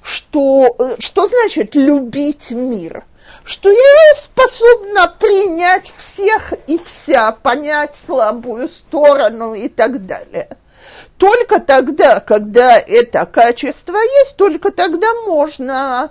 что, 0.03 0.75
э, 0.79 0.97
что 0.99 1.27
значит 1.27 1.75
любить 1.75 2.51
мир, 2.51 3.05
что 3.45 3.71
я 3.71 4.15
способна 4.17 5.09
принять 5.19 5.93
всех 5.97 6.53
и 6.67 6.79
вся, 6.85 7.33
понять 7.33 7.97
слабую 7.97 8.69
сторону 8.69 9.55
и 9.55 9.69
так 9.69 10.07
далее. 10.07 10.49
Только 11.17 11.59
тогда, 11.59 12.21
когда 12.21 12.79
это 12.79 13.27
качество 13.27 13.97
есть, 13.97 14.37
только 14.37 14.71
тогда 14.71 15.13
можно 15.27 16.11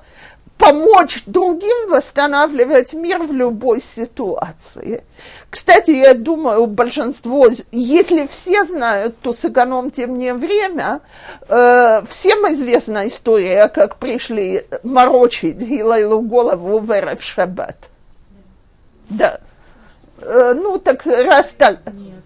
помочь 0.68 1.24
другим 1.26 1.90
восстанавливать 1.90 2.94
мир 2.94 3.24
в 3.24 3.32
любой 3.32 3.82
ситуации. 3.82 5.04
Кстати, 5.50 5.92
я 5.92 6.14
думаю, 6.14 6.68
большинство, 6.68 7.48
если 7.72 8.28
все 8.28 8.66
знают, 8.66 9.18
то 9.20 9.32
сэкономьте 9.34 10.08
мне 10.08 10.34
время. 10.34 11.00
Э, 11.48 12.02
всем 12.10 12.40
известна 12.54 13.08
история, 13.08 13.70
как 13.70 13.96
пришли 13.98 14.64
морочить 14.84 15.56
Гилайлу 15.56 16.22
голову 16.22 16.80
в 16.80 16.92
Эрев 16.92 17.22
Шаббат. 17.22 17.90
Да. 19.10 19.40
Э, 20.20 20.54
ну, 20.54 20.80
так 20.80 21.06
раз 21.06 21.54
так... 21.58 21.80
Нет. 21.94 22.17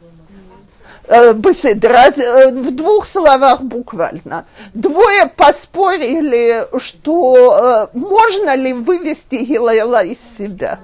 Э, 1.07 1.33
Беседер, 1.33 1.91
э, 1.91 2.51
в 2.51 2.71
двух 2.71 3.05
словах 3.05 3.61
буквально. 3.61 4.45
Двое 4.73 5.25
поспорили, 5.25 6.65
что 6.79 7.89
э, 7.93 7.97
можно 7.97 8.55
ли 8.55 8.73
вывести 8.73 9.35
Гилайла 9.35 10.03
из 10.03 10.19
себя. 10.37 10.79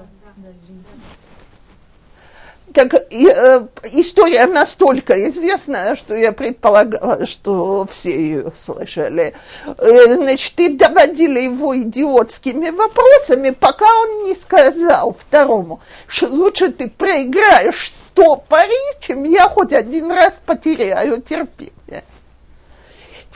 Так 2.77 2.93
э, 2.93 3.67
история 3.93 4.45
настолько 4.45 5.27
известная, 5.29 5.95
что 5.95 6.13
я 6.13 6.31
предполагала, 6.31 7.25
что 7.25 7.87
все 7.89 8.11
ее 8.11 8.51
слышали. 8.55 9.33
Э, 9.65 10.13
значит, 10.13 10.59
и 10.59 10.69
доводили 10.77 11.39
его 11.39 11.75
идиотскими 11.75 12.69
вопросами, 12.69 13.49
пока 13.49 13.87
он 13.87 14.25
не 14.25 14.35
сказал 14.35 15.15
второму, 15.19 15.79
что 16.05 16.27
лучше 16.27 16.67
ты 16.67 16.87
проиграешь 16.87 17.93
сто 18.11 18.35
пари, 18.35 18.75
чем 18.99 19.23
я 19.23 19.49
хоть 19.49 19.73
один 19.73 20.11
раз 20.11 20.39
потеряю 20.45 21.19
терпение. 21.19 22.03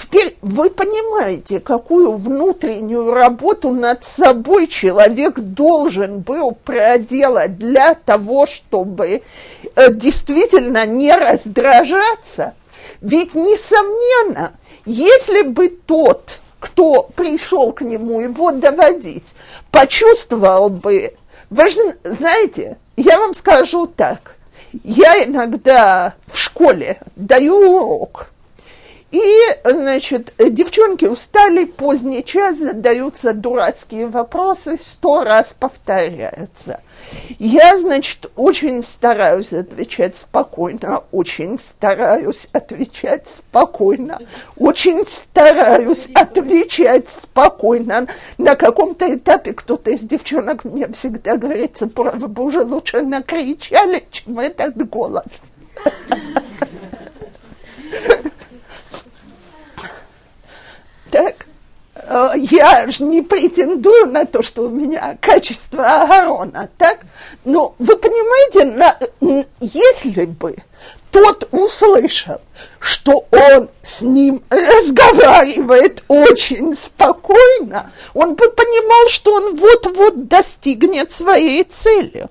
Теперь 0.02 0.36
вы 0.42 0.72
понимаете, 0.72 1.60
какую 1.60 2.14
внутреннюю 2.14 3.14
работу 3.14 3.70
над 3.70 4.04
собой 4.04 4.66
человек 4.66 5.38
должен 5.40 6.22
был 6.22 6.54
проделать 6.54 7.60
для 7.60 7.94
того, 7.94 8.48
чтобы 8.48 9.22
э, 9.76 9.94
действительно 9.94 10.88
не 10.88 11.16
раздражаться. 11.16 12.56
Ведь, 13.02 13.36
несомненно, 13.36 14.54
если 14.86 15.44
бы 15.44 15.70
тот, 15.70 16.42
кто 16.60 17.04
пришел 17.16 17.72
к 17.72 17.82
нему 17.82 18.22
его 18.22 18.52
доводить, 18.52 19.28
почувствовал 19.70 20.70
бы, 20.70 21.14
вы 21.52 21.70
же 21.70 21.96
знаете, 22.04 22.78
я 22.98 23.20
вам 23.20 23.36
скажу 23.36 23.86
так, 23.86 24.36
я 24.84 25.24
иногда 25.24 26.16
в 26.26 26.40
школе 26.40 26.98
даю 27.16 27.56
урок, 27.56 28.31
и, 29.12 29.22
значит, 29.66 30.34
девчонки 30.38 31.04
устали, 31.04 31.66
поздний 31.66 32.24
час, 32.24 32.58
задаются 32.58 33.34
дурацкие 33.34 34.08
вопросы, 34.08 34.80
сто 34.82 35.26
раз 35.26 35.54
повторяются. 35.54 36.80
Я, 37.38 37.78
значит, 37.78 38.32
очень 38.38 38.82
стараюсь 38.82 39.52
отвечать 39.52 40.18
спокойно, 40.18 41.04
очень 41.12 41.60
стараюсь 41.60 42.48
отвечать 42.54 43.28
спокойно, 43.28 44.20
очень 44.56 45.06
стараюсь 45.06 46.08
отвечать 46.14 47.10
спокойно. 47.10 48.08
На 48.38 48.56
каком-то 48.56 49.14
этапе 49.14 49.52
кто-то 49.52 49.92
из 49.92 50.02
девчонок 50.02 50.64
мне 50.64 50.88
всегда 50.88 51.36
говорится, 51.36 51.88
право 51.88 52.28
бы 52.28 52.46
уже 52.46 52.62
лучше 52.62 53.02
накричали, 53.02 54.08
чем 54.10 54.40
этот 54.40 54.88
голос. 54.88 55.42
Так, 61.12 61.46
э, 61.96 62.01
я 62.36 62.90
же 62.90 63.04
не 63.04 63.22
претендую 63.22 64.08
на 64.08 64.26
то, 64.26 64.44
что 64.44 64.64
у 64.64 64.70
меня 64.70 65.18
качество 65.22 65.84
Аарона, 65.84 66.70
так? 66.78 67.00
Но 67.46 67.76
вы 67.80 67.96
понимаете, 67.98 68.66
на, 68.66 69.46
если 69.60 70.26
бы 70.26 70.56
тот 71.12 71.48
услышал, 71.52 72.40
что 72.80 73.26
он 73.32 73.70
с 73.84 74.02
ним 74.02 74.44
разговаривает 74.50 76.04
очень 76.08 76.76
спокойно, 76.76 77.92
он 78.14 78.36
бы 78.36 78.50
понимал, 78.50 79.10
что 79.10 79.34
он 79.36 79.56
вот-вот 79.56 80.28
достигнет 80.28 81.12
своей 81.12 81.64
цели. 81.64 82.28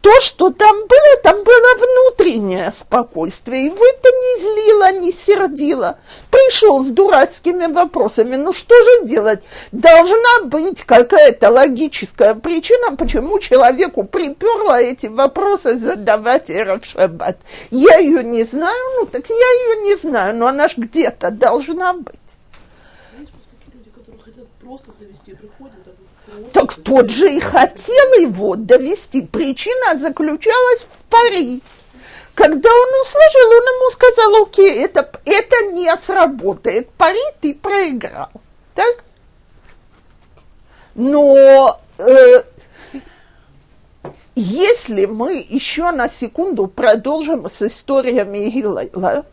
То, 0.00 0.20
что 0.20 0.50
там 0.50 0.76
было, 0.86 1.22
там 1.22 1.44
было 1.44 1.74
внутреннее 1.76 2.72
спокойствие. 2.74 3.66
Его 3.66 3.84
это 3.84 4.08
не 4.08 4.40
злило, 4.40 4.92
не 4.92 5.12
сердило. 5.12 5.98
Пришел 6.30 6.82
с 6.82 6.88
дурацкими 6.88 7.66
вопросами. 7.66 8.36
Ну 8.36 8.52
что 8.52 8.74
же 8.82 9.06
делать? 9.06 9.42
Должна 9.72 10.44
быть 10.44 10.82
какая-то 10.84 11.50
логическая 11.50 12.34
причина, 12.34 12.96
почему 12.96 13.38
человеку 13.38 14.04
приперло 14.04 14.80
эти 14.80 15.06
вопросы 15.06 15.76
задавать 15.76 16.50
Шаббат. 16.84 17.36
Я 17.70 17.98
ее 17.98 18.24
не 18.24 18.44
знаю, 18.44 18.78
ну 18.98 19.06
так 19.06 19.28
я 19.28 19.34
ее 19.34 19.82
не 19.82 19.96
знаю, 19.96 20.36
но 20.36 20.46
она 20.46 20.68
ж 20.68 20.74
где-то 20.76 21.30
должна 21.30 21.92
быть. 21.92 22.14
Так 26.52 26.74
тот 26.74 27.10
же 27.10 27.32
и 27.32 27.40
хотел 27.40 28.14
его 28.14 28.56
довести. 28.56 29.22
Причина 29.22 29.98
заключалась 29.98 30.82
в 30.82 31.04
пари. 31.10 31.62
когда 32.34 32.70
он 32.70 33.00
услышал, 33.02 33.50
он 33.50 33.64
ему 33.64 33.90
сказал, 33.90 34.42
окей, 34.44 34.84
это, 34.84 35.10
это 35.24 35.62
не 35.72 35.94
сработает, 35.96 36.88
пари 36.90 37.20
ты 37.40 37.54
проиграл. 37.54 38.30
Так? 38.74 39.04
Но 40.94 41.78
э, 41.98 42.42
если 44.40 45.04
мы 45.04 45.46
еще 45.48 45.90
на 45.90 46.08
секунду 46.08 46.66
продолжим 46.66 47.50
с 47.50 47.60
историями 47.60 48.48
Гилайла, 48.48 49.26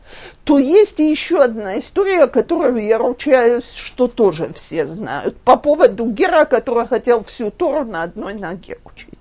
то 0.43 0.59
есть 0.59 0.99
еще 0.99 1.41
одна 1.41 1.79
история, 1.79 2.27
которую 2.27 2.85
я 2.85 2.97
ручаюсь, 2.97 3.71
что 3.71 4.07
тоже 4.07 4.51
все 4.53 4.85
знают, 4.85 5.37
по 5.37 5.55
поводу 5.55 6.07
Гера, 6.07 6.43
который 6.43 6.87
хотел 6.87 7.23
всю 7.23 7.51
Тору 7.51 7.85
на 7.85 8.03
одной 8.03 8.33
ноге 8.33 8.79
учить. 8.83 9.17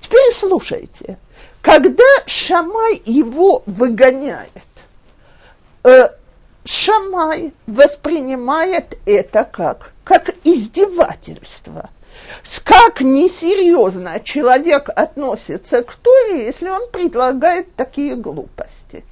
Теперь 0.00 0.32
слушайте. 0.32 1.18
Когда 1.60 2.04
Шамай 2.26 3.00
его 3.04 3.62
выгоняет, 3.66 4.50
э, 5.84 6.08
Шамай 6.64 7.52
воспринимает 7.66 8.98
это 9.04 9.44
как, 9.44 9.92
как 10.04 10.34
издевательство. 10.42 11.90
Как 12.64 13.00
несерьезно 13.00 14.20
человек 14.20 14.88
относится 14.94 15.82
к 15.82 15.94
Торе, 15.94 16.44
если 16.46 16.68
он 16.68 16.88
предлагает 16.90 17.74
такие 17.76 18.16
глупости. 18.16 19.04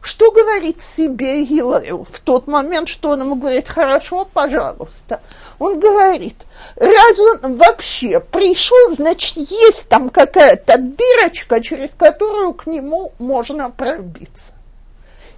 Что 0.00 0.30
говорит 0.30 0.80
себе 0.80 1.42
Гилайл 1.42 2.06
в 2.08 2.20
тот 2.20 2.46
момент, 2.46 2.88
что 2.88 3.10
он 3.10 3.22
ему 3.22 3.34
говорит, 3.34 3.68
хорошо, 3.68 4.28
пожалуйста. 4.32 5.20
Он 5.58 5.80
говорит, 5.80 6.46
раз 6.76 7.18
он 7.18 7.56
вообще 7.56 8.20
пришел, 8.20 8.90
значит, 8.92 9.36
есть 9.36 9.88
там 9.88 10.10
какая-то 10.10 10.78
дырочка, 10.78 11.60
через 11.60 11.90
которую 11.94 12.54
к 12.54 12.66
нему 12.68 13.14
можно 13.18 13.70
пробиться. 13.70 14.52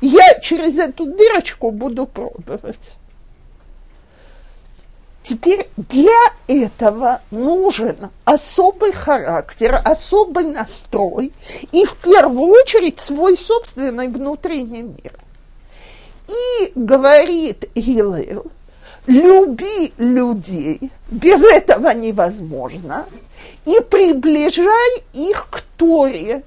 Я 0.03 0.39
через 0.41 0.77
эту 0.79 1.07
дырочку 1.07 1.71
буду 1.71 2.07
пробовать. 2.07 2.91
Теперь 5.29 5.69
для 5.77 6.23
этого 6.47 7.21
нужен 7.31 8.09
особый 8.25 8.93
характер, 8.93 9.79
особый 9.85 10.45
настрой 10.45 11.35
и 11.71 11.85
в 11.85 11.97
первую 11.97 12.51
очередь 12.53 12.99
свой 12.99 13.37
собственный 13.37 14.09
внутренний 14.09 14.81
мир. 14.81 15.13
И 16.29 16.73
говорит 16.75 17.69
Гилел, 17.75 18.47
люби 19.07 19.93
людей, 19.99 20.91
без 21.11 21.43
этого 21.43 21.93
невозможно, 21.93 23.05
и 23.67 23.81
приближай 23.81 25.03
их 25.13 25.49
к 25.51 25.61
Торе. 25.77 26.43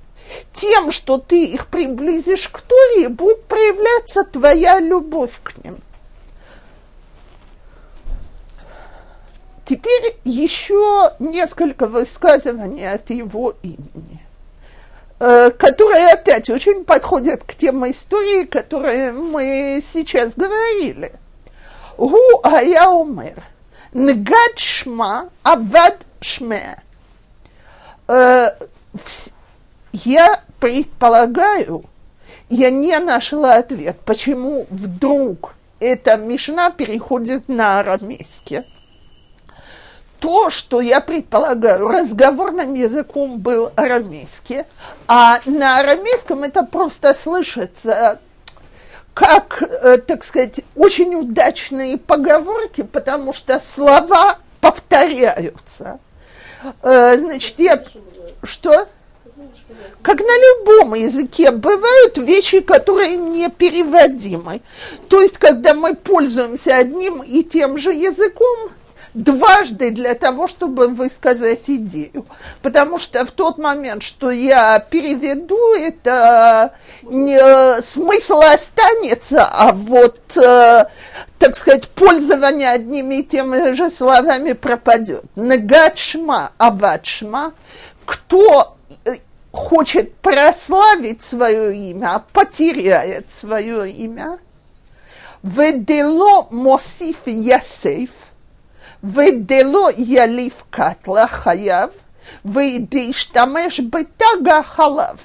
Тем, 0.53 0.89
что 0.89 1.19
ты 1.19 1.43
их 1.45 1.67
приблизишь 1.67 2.47
к 2.47 2.61
Торе, 2.61 3.09
будет 3.09 3.43
проявляться 3.43 4.23
твоя 4.23 4.79
любовь 4.79 5.39
к 5.43 5.63
ним– 5.63 5.77
Теперь 9.65 10.17
еще 10.23 11.11
несколько 11.19 11.87
высказываний 11.87 12.89
от 12.89 13.09
его 13.11 13.53
имени, 13.61 14.19
э, 15.19 15.51
которые 15.51 16.09
опять 16.09 16.49
очень 16.49 16.83
подходят 16.83 17.43
к 17.43 17.53
тем 17.53 17.89
истории, 17.89 18.45
которые 18.45 19.11
мы 19.11 19.81
сейчас 19.83 20.33
говорили. 20.35 21.13
Гу 21.97 22.17
ая 22.43 22.87
умер, 22.89 23.43
нгад 23.93 24.57
шма, 24.57 25.29
авад 25.43 26.07
шме. 26.21 26.81
Э, 28.07 28.49
я 29.93 30.41
предполагаю, 30.59 31.83
я 32.49 32.71
не 32.71 32.97
нашла 32.97 33.55
ответ, 33.55 33.97
почему 34.05 34.65
вдруг 34.71 35.53
эта 35.79 36.17
мишна 36.17 36.71
переходит 36.71 37.47
на 37.47 37.79
арамейский 37.79 38.65
то, 40.21 40.51
что 40.51 40.81
я 40.81 41.01
предполагаю, 41.01 41.87
разговорным 41.87 42.75
языком 42.75 43.39
был 43.39 43.71
арамейский, 43.75 44.65
а 45.07 45.41
на 45.45 45.79
арамейском 45.79 46.43
это 46.43 46.63
просто 46.63 47.15
слышится 47.15 48.19
как, 49.15 49.63
э, 49.63 49.97
так 49.97 50.23
сказать, 50.23 50.61
очень 50.75 51.15
удачные 51.15 51.97
поговорки, 51.97 52.83
потому 52.83 53.33
что 53.33 53.59
слова 53.59 54.37
повторяются. 54.61 55.99
Э, 56.83 57.17
значит, 57.17 57.55
я... 57.57 57.83
Что? 58.43 58.87
Как 60.03 60.19
на 60.19 60.23
любом 60.23 60.93
языке 60.93 61.49
бывают 61.49 62.17
вещи, 62.17 62.59
которые 62.59 63.17
непереводимы. 63.17 64.61
То 65.09 65.19
есть, 65.19 65.39
когда 65.39 65.73
мы 65.73 65.95
пользуемся 65.95 66.77
одним 66.77 67.23
и 67.23 67.43
тем 67.43 67.77
же 67.77 67.91
языком, 67.91 68.69
дважды 69.13 69.91
для 69.91 70.15
того, 70.15 70.47
чтобы 70.47 70.87
высказать 70.87 71.63
идею. 71.67 72.25
Потому 72.61 72.97
что 72.97 73.25
в 73.25 73.31
тот 73.31 73.57
момент, 73.57 74.03
что 74.03 74.31
я 74.31 74.79
переведу, 74.79 75.75
это 75.75 76.73
не, 77.03 77.81
смысл 77.81 78.39
останется, 78.39 79.45
а 79.45 79.73
вот, 79.73 80.37
э, 80.37 80.85
так 81.39 81.55
сказать, 81.55 81.89
пользование 81.89 82.69
одними 82.69 83.15
и 83.15 83.23
теми 83.23 83.73
же 83.73 83.89
словами 83.89 84.53
пропадет. 84.53 85.23
Нагачма, 85.35 86.51
авачма, 86.57 87.53
кто 88.05 88.77
э, 89.05 89.17
хочет 89.51 90.15
прославить 90.15 91.21
свое 91.21 91.75
имя, 91.75 92.23
потеряет 92.31 93.31
свое 93.31 93.89
имя. 93.91 94.39
Ведело 95.43 96.47
мосиф 96.51 97.25
ясейф– 97.25 98.11
Ведело 99.01 99.89
ялив 99.97 100.65
катла 100.69 101.27
хаяв, 101.27 101.91
вейдештамеш 102.43 103.79
бетага 103.79 104.63
халав. 104.63 105.19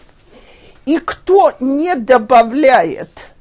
И 0.87 0.99
кто 0.99 1.53
не 1.61 1.95
добавляет 1.97 3.33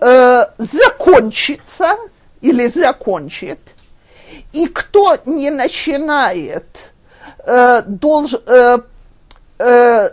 э, 0.00 0.46
закончится 0.58 1.96
или 2.40 2.66
закончит, 2.66 3.74
и 4.52 4.66
кто 4.66 5.16
не 5.26 5.50
начинает 5.50 6.92
э, 7.44 7.82
э, 7.82 8.78
э, 9.58 10.08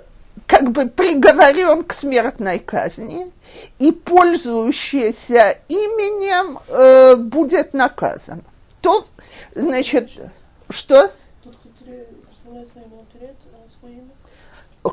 как 0.46 0.72
бы 0.72 0.89
приговорен 0.89 1.84
к 1.84 1.93
смертной 1.93 2.60
казни, 2.60 3.32
и 3.80 3.91
пользующийся 3.91 5.58
именем 5.69 6.60
э, 6.67 7.15
будет 7.15 7.74
наказан. 7.74 8.43
То 8.84 9.08
Значит, 9.56 10.12
что? 10.69 11.10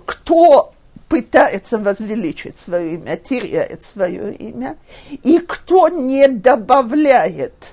Кто 0.06 0.72
пытается 1.08 1.76
возвеличить 1.76 2.60
свое 2.60 2.94
имя, 2.94 3.16
теряет 3.16 3.84
свое 3.84 4.32
имя, 4.32 4.76
и 5.10 5.40
кто 5.40 5.88
не 5.88 6.28
добавляет 6.28 7.72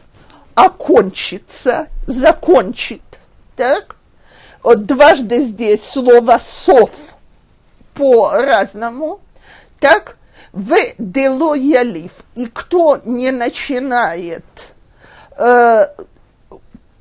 окончится, 0.56 1.88
закончит, 2.08 3.04
так? 3.56 3.96
Вот 4.64 4.88
дважды 4.88 5.44
здесь 5.44 5.88
слово 5.88 6.40
«сов» 6.42 6.90
по-разному, 7.94 9.20
так? 9.80 10.18
В 10.52 10.76
дело 10.98 11.54
ялив. 11.54 12.24
И 12.34 12.48
кто 12.48 13.00
не 13.06 13.30
начинает 13.30 14.44
э, 15.38 15.88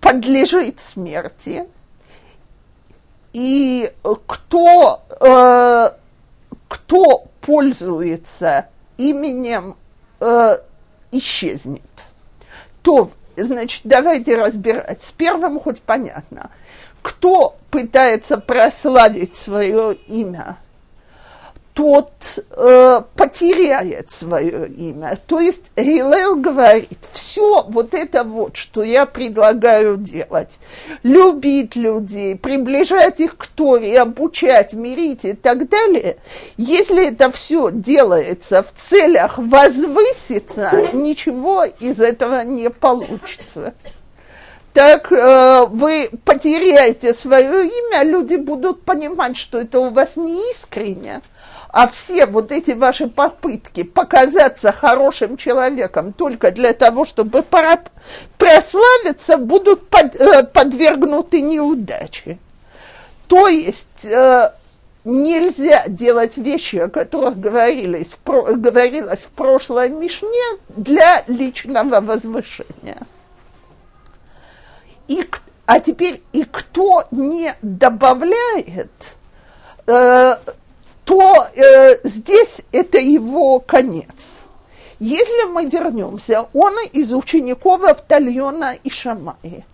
подлежит 0.01 0.81
смерти, 0.81 1.65
и 3.33 3.91
кто, 4.27 5.03
э, 5.21 5.91
кто 6.69 7.25
пользуется 7.41 8.67
именем, 8.97 9.77
э, 10.21 10.59
исчезнет. 11.13 11.83
То, 12.83 13.11
значит, 13.37 13.83
давайте 13.85 14.37
разбирать. 14.37 15.03
С 15.03 15.13
первым 15.13 15.61
хоть 15.61 15.83
понятно. 15.83 16.51
Кто 17.03 17.57
пытается 17.71 18.39
прославить 18.39 19.37
свое 19.37 19.95
имя– 19.95 20.57
тот 21.77 22.11
э, 22.53 23.03
потеряет 23.17 24.11
свое 24.11 24.67
имя. 24.67 25.19
То 25.27 25.41
есть 25.41 25.73
Гилел 25.77 26.37
говорит, 26.37 26.99
все 27.13 27.65
вот 27.69 27.93
это 27.93 28.25
вот, 28.25 28.57
что 28.57 28.83
я 28.83 29.05
предлагаю 29.05 29.99
делать, 29.99 30.59
любить 31.03 31.77
людей, 31.77 32.35
приближать 32.35 33.21
их 33.21 33.37
к 33.37 33.47
Торе, 33.49 34.01
обучать, 34.01 34.73
мирить 34.73 35.27
и 35.27 35.35
так 35.35 35.69
далее, 35.69 36.17
если 36.57 37.09
это 37.09 37.31
все 37.31 37.71
делается 37.71 38.63
в 38.63 38.73
целях 38.73 39.37
возвыситься, 39.37 40.73
ничего 40.95 41.65
из 41.65 42.01
этого 42.01 42.43
не 42.43 42.71
получится. 42.71 43.75
Так 44.77 45.11
э, 45.11 45.67
вы 45.71 46.11
потеряете 46.27 47.15
свое 47.15 47.67
имя, 47.67 48.03
люди 48.03 48.37
будут 48.37 48.83
понимать, 48.83 49.39
что 49.39 49.59
это 49.59 49.81
у 49.81 49.89
вас 49.89 50.17
не 50.17 50.51
искренне, 50.51 51.23
а 51.71 51.89
все 51.89 52.27
вот 52.27 52.53
эти 52.53 52.73
ваши 52.73 53.09
попытки 53.09 53.85
показаться 53.85 54.73
хорошим 54.73 55.39
человеком 55.39 56.13
только 56.13 56.51
для 56.51 56.75
того, 56.75 57.07
чтобы 57.07 57.43
прославиться, 57.43 59.39
будут 59.39 59.89
под, 59.89 60.15
э, 60.21 60.43
подвергнуты 60.43 61.41
неудаче. 61.41 62.37
То 63.29 63.49
есть 63.49 64.05
э, 64.05 64.51
нельзя 65.07 65.85
делать 65.89 66.37
вещи, 66.37 66.77
о 66.77 66.91
которых 66.91 67.41
говорилось 67.41 68.19
про, 68.23 68.43
говорилось 68.43 69.21
в 69.21 69.31
прошлой 69.31 69.89
Мишне, 69.89 70.59
для 70.69 71.25
личного 71.29 72.03
возвышения. 72.03 73.07
И, 75.09 75.29
а 75.67 75.81
теперь 75.81 76.23
и 76.33 76.45
кто 76.45 77.05
не 77.11 77.55
добавляет, 77.63 78.91
э, 79.87 80.37
то 81.05 81.47
э, 81.55 82.09
здесь 82.09 82.63
это 82.73 82.99
его 82.99 83.61
конец. 83.61 84.39
Если 84.99 85.47
мы 85.49 85.67
вернемся, 85.67 86.49
он 86.53 86.75
из 86.93 87.13
учеников 87.13 87.83
Автальона 87.85 88.75
и 88.83 88.91
Шамаи. 88.91 89.65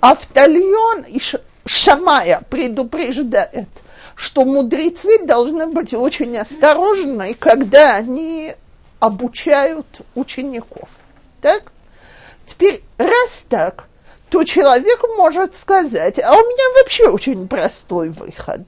Автальон 0.00 1.04
и 1.08 1.20
Шамая 1.66 2.42
предупреждает, 2.50 3.68
что 4.14 4.44
мудрецы 4.44 5.24
должны 5.24 5.66
быть 5.66 5.94
очень 5.94 6.36
осторожны, 6.36 7.34
когда 7.34 7.96
они 7.96 8.54
обучают 8.98 9.86
учеников. 10.14 10.90
Так? 11.40 11.72
Теперь, 12.44 12.82
раз 12.98 13.44
так, 13.48 13.86
то 14.30 14.44
человек 14.44 15.02
может 15.16 15.56
сказать, 15.56 16.18
а 16.18 16.32
у 16.32 16.38
меня 16.38 16.80
вообще 16.80 17.08
очень 17.08 17.48
простой 17.48 18.10
выход. 18.10 18.60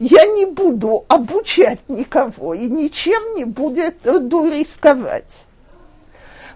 Я 0.00 0.26
не 0.26 0.46
буду 0.46 1.04
обучать 1.08 1.80
никого 1.88 2.54
и 2.54 2.66
ничем 2.66 3.34
не 3.34 3.44
буду 3.44 3.80
рисковать 4.48 5.44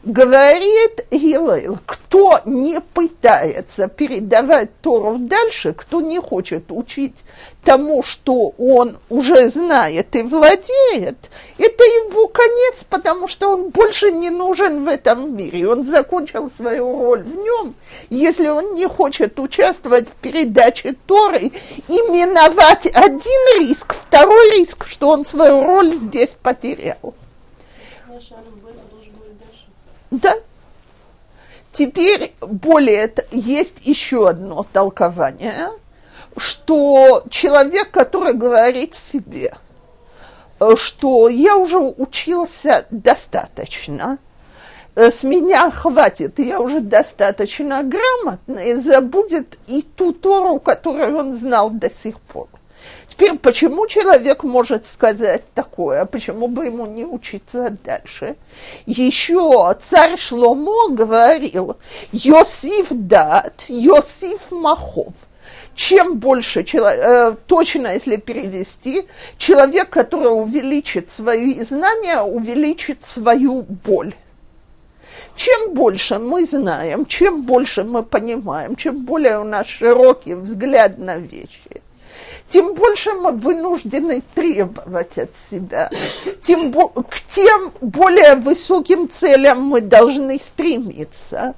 говорит 0.05 1.07
Гилел, 1.11 1.79
кто 1.87 2.41
не 2.45 2.81
пытается 2.81 3.89
передавать 3.89 4.71
Тору 4.81 5.17
дальше, 5.19 5.73
кто 5.73 6.01
не 6.01 6.19
хочет 6.19 6.65
учить 6.71 7.25
тому, 7.65 8.03
что 8.03 8.55
он 8.59 8.99
уже 9.09 9.49
знает 9.49 10.17
и 10.17 10.23
владеет, 10.23 11.31
это 11.59 11.85
его 11.85 12.27
конец, 12.27 12.85
потому 12.89 13.29
что 13.29 13.51
он 13.51 13.69
больше 13.69 14.11
не 14.11 14.31
нужен 14.31 14.85
в 14.85 14.89
этом 14.89 15.37
мире. 15.37 15.69
Он 15.69 15.87
закончил 15.87 16.51
свою 16.51 16.99
роль 16.99 17.23
в 17.23 17.37
нем. 17.37 17.75
Если 18.11 18.49
он 18.49 18.75
не 18.75 18.87
хочет 18.87 19.39
участвовать 19.39 20.09
в 20.09 20.13
передаче 20.15 20.97
Торы 21.07 21.53
и 21.89 22.03
миновать 22.11 22.87
один 22.87 23.61
риск, 23.61 23.95
второй 23.95 24.51
риск, 24.51 24.87
что 24.89 25.11
он 25.11 25.25
свою 25.25 25.65
роль 25.65 25.95
здесь 25.95 26.37
потерял. 26.43 27.15
Да. 30.13 30.37
Теперь 31.73 32.35
более 32.43 33.11
есть 33.31 33.87
еще 33.87 34.29
одно 34.29 34.67
толкование, 34.71 35.71
что 36.37 37.23
человек, 37.31 37.91
который 37.91 38.35
говорит 38.35 38.95
себе, 38.95 39.55
что 40.77 41.31
я 41.31 41.57
уже 41.57 41.79
учился 41.79 42.87
достаточно, 42.91 44.19
с 44.95 45.25
меня 45.25 45.71
хватит, 45.71 46.39
я 46.39 46.61
уже 46.61 46.81
достаточно 46.81 47.83
грамотный, 47.83 48.75
забудет 48.75 49.57
и 49.67 49.81
ту 49.81 50.13
Тору, 50.13 50.61
которую 50.61 51.17
он 51.17 51.39
знал 51.39 51.71
до 51.71 51.91
сих 51.91 52.21
пор. 52.21 52.49
Теперь, 53.13 53.39
почему 53.39 53.87
человек 53.87 54.43
может 54.43 54.87
сказать 54.87 55.43
такое, 55.53 56.07
почему 56.07 56.49
бы 56.49 56.65
ему 56.65 56.87
не 56.87 57.05
учиться 57.05 57.77
дальше? 57.85 58.37
Еще 58.87 59.77
царь 59.85 60.17
Шломо 60.17 60.89
говорил, 60.89 61.77
Йосиф 62.13 62.87
дат, 62.91 63.65
Йосиф 63.69 64.51
махов. 64.51 65.13
Чем 65.75 66.19
больше, 66.21 66.65
э, 66.73 67.35
точно 67.47 67.89
если 67.89 68.17
перевести, 68.17 69.05
человек, 69.37 69.91
который 69.91 70.29
увеличит 70.29 71.13
свои 71.13 71.61
знания, 71.65 72.23
увеличит 72.23 73.05
свою 73.05 73.61
боль. 73.61 74.15
Чем 75.37 75.75
больше 75.75 76.19
мы 76.19 76.47
знаем, 76.47 77.05
чем 77.05 77.43
больше 77.43 77.85
мы 77.85 78.03
понимаем, 78.03 78.75
чем 78.75 79.05
более 79.05 79.39
у 79.39 79.45
нас 79.45 79.67
широкий 79.67 80.35
взгляд 80.35 80.97
на 80.99 81.19
вещи, 81.19 81.82
тем 82.53 82.75
больше 82.75 83.13
мы 83.13 83.33
вынуждены 83.33 84.23
требовать 84.35 85.17
от 85.17 85.31
себя, 85.51 85.91
тем 86.43 86.71
к 86.71 87.21
тем 87.27 87.73
более 87.81 88.35
высоким 88.35 89.09
целям 89.09 89.63
мы 89.63 89.81
должны 89.81 90.39
стремиться, 90.39 91.55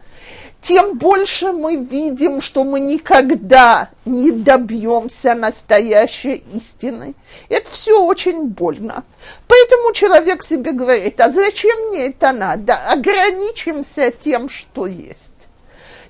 тем 0.61 0.97
больше 0.97 1.53
мы 1.53 1.75
видим, 1.75 2.41
что 2.41 2.63
мы 2.63 2.79
никогда 2.79 3.89
не 4.05 4.31
добьемся 4.31 5.35
настоящей 5.35 6.37
истины. 6.55 7.15
Это 7.49 7.69
все 7.73 8.01
очень 8.01 8.45
больно. 8.45 9.03
Поэтому 9.49 9.93
человек 9.93 10.45
себе 10.45 10.71
говорит, 10.71 11.21
а 11.21 11.33
зачем 11.33 11.89
мне 11.89 12.07
это 12.07 12.31
надо? 12.31 12.77
Ограничимся 12.89 14.13
тем, 14.13 14.49
что 14.49 14.87
есть. 14.87 15.33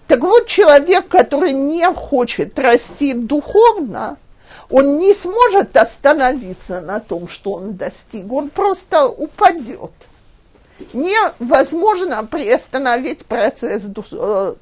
Так 0.06 0.20
вот, 0.20 0.46
человек, 0.46 1.08
который 1.08 1.54
не 1.54 1.90
хочет 1.94 2.58
расти 2.58 3.14
духовно, 3.14 4.18
он 4.70 4.98
не 4.98 5.14
сможет 5.14 5.76
остановиться 5.76 6.80
на 6.80 7.00
том, 7.00 7.28
что 7.28 7.52
он 7.52 7.76
достиг, 7.76 8.30
он 8.32 8.50
просто 8.50 9.06
упадет. 9.06 9.92
Невозможно 10.92 12.24
приостановить 12.24 13.24
процесс 13.26 13.88
э, 14.12 14.54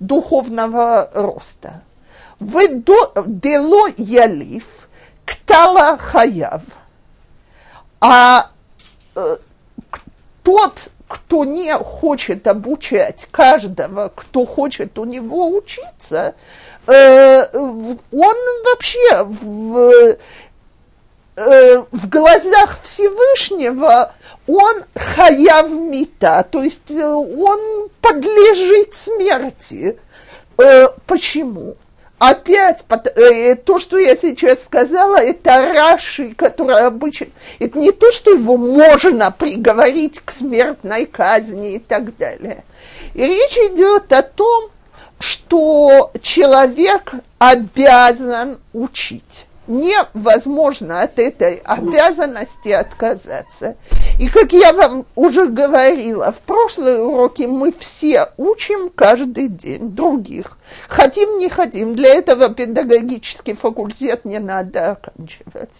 духовного 0.00 1.10
роста. 1.12 1.82
Дело 2.40 3.88
ялив, 3.96 4.68
ктала 5.24 5.98
хаяв. 5.98 6.62
А 8.00 8.50
э, 9.14 9.36
тот, 10.42 10.90
кто 11.08 11.44
не 11.44 11.74
хочет 11.76 12.46
обучать 12.46 13.26
каждого, 13.30 14.12
кто 14.14 14.44
хочет 14.44 14.98
у 14.98 15.04
него 15.04 15.48
учиться, 15.48 16.34
Э, 16.88 17.44
он 17.52 18.36
вообще 18.64 19.24
в, 19.24 20.16
э, 21.36 21.84
в 21.92 22.08
глазах 22.08 22.80
Всевышнего 22.82 24.12
он 24.46 24.84
хаяв 24.94 25.70
мита, 25.70 26.46
то 26.50 26.62
есть 26.62 26.90
э, 26.90 27.06
он 27.06 27.90
подлежит 28.00 28.94
смерти. 28.94 29.98
Почему? 31.06 31.76
Опять 32.18 32.84
то, 33.64 33.78
что 33.78 33.96
я 33.98 34.16
сейчас 34.16 34.64
сказала, 34.64 35.16
это 35.16 35.72
Раши, 35.72 36.34
который 36.34 36.80
обычно... 36.84 37.28
Это 37.60 37.78
не 37.78 37.92
то, 37.92 38.10
что 38.10 38.32
его 38.32 38.56
можно 38.56 39.30
приговорить 39.30 40.20
к 40.24 40.32
смертной 40.32 41.06
казни 41.06 41.74
и 41.74 41.78
так 41.78 42.16
далее. 42.16 42.64
И 43.14 43.22
речь 43.22 43.56
идет 43.72 44.12
о 44.12 44.22
том, 44.22 44.70
что 45.20 46.10
человек 46.20 47.12
обязан 47.38 48.58
учить. 48.72 49.46
Невозможно 49.68 51.02
от 51.02 51.18
этой 51.18 51.60
обязанности 51.64 52.70
отказаться. 52.70 53.76
И 54.18 54.28
как 54.28 54.52
я 54.52 54.72
вам 54.72 55.06
уже 55.14 55.46
говорила, 55.46 56.32
в 56.32 56.42
прошлые 56.42 57.00
уроки 57.00 57.42
мы 57.42 57.72
все 57.72 58.28
учим 58.36 58.90
каждый 58.90 59.48
день 59.48 59.90
других. 59.90 60.58
Хотим, 60.88 61.38
не 61.38 61.48
хотим. 61.48 61.94
Для 61.94 62.14
этого 62.14 62.48
педагогический 62.48 63.54
факультет 63.54 64.24
не 64.24 64.40
надо 64.40 64.92
оканчивать. 64.92 65.70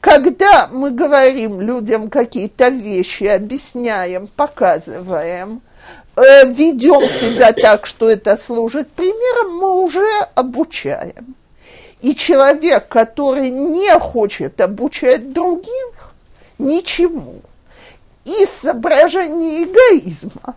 Когда 0.00 0.68
мы 0.70 0.90
говорим 0.90 1.60
людям 1.60 2.10
какие-то 2.10 2.68
вещи, 2.68 3.24
объясняем, 3.24 4.28
показываем– 4.28 5.62
Э, 6.18 6.44
ведем 6.46 7.02
себя 7.08 7.52
так, 7.52 7.86
что 7.86 8.10
это 8.10 8.36
служит 8.36 8.90
примером, 8.90 9.56
мы 9.56 9.82
уже 9.84 10.04
обучаем. 10.34 11.36
И 12.00 12.14
человек, 12.16 12.88
который 12.88 13.50
не 13.50 13.96
хочет 14.00 14.60
обучать 14.60 15.32
других 15.32 15.92
ничему, 16.58 17.40
из 18.24 18.50
соображения 18.50 19.64
эгоизма, 19.64 20.54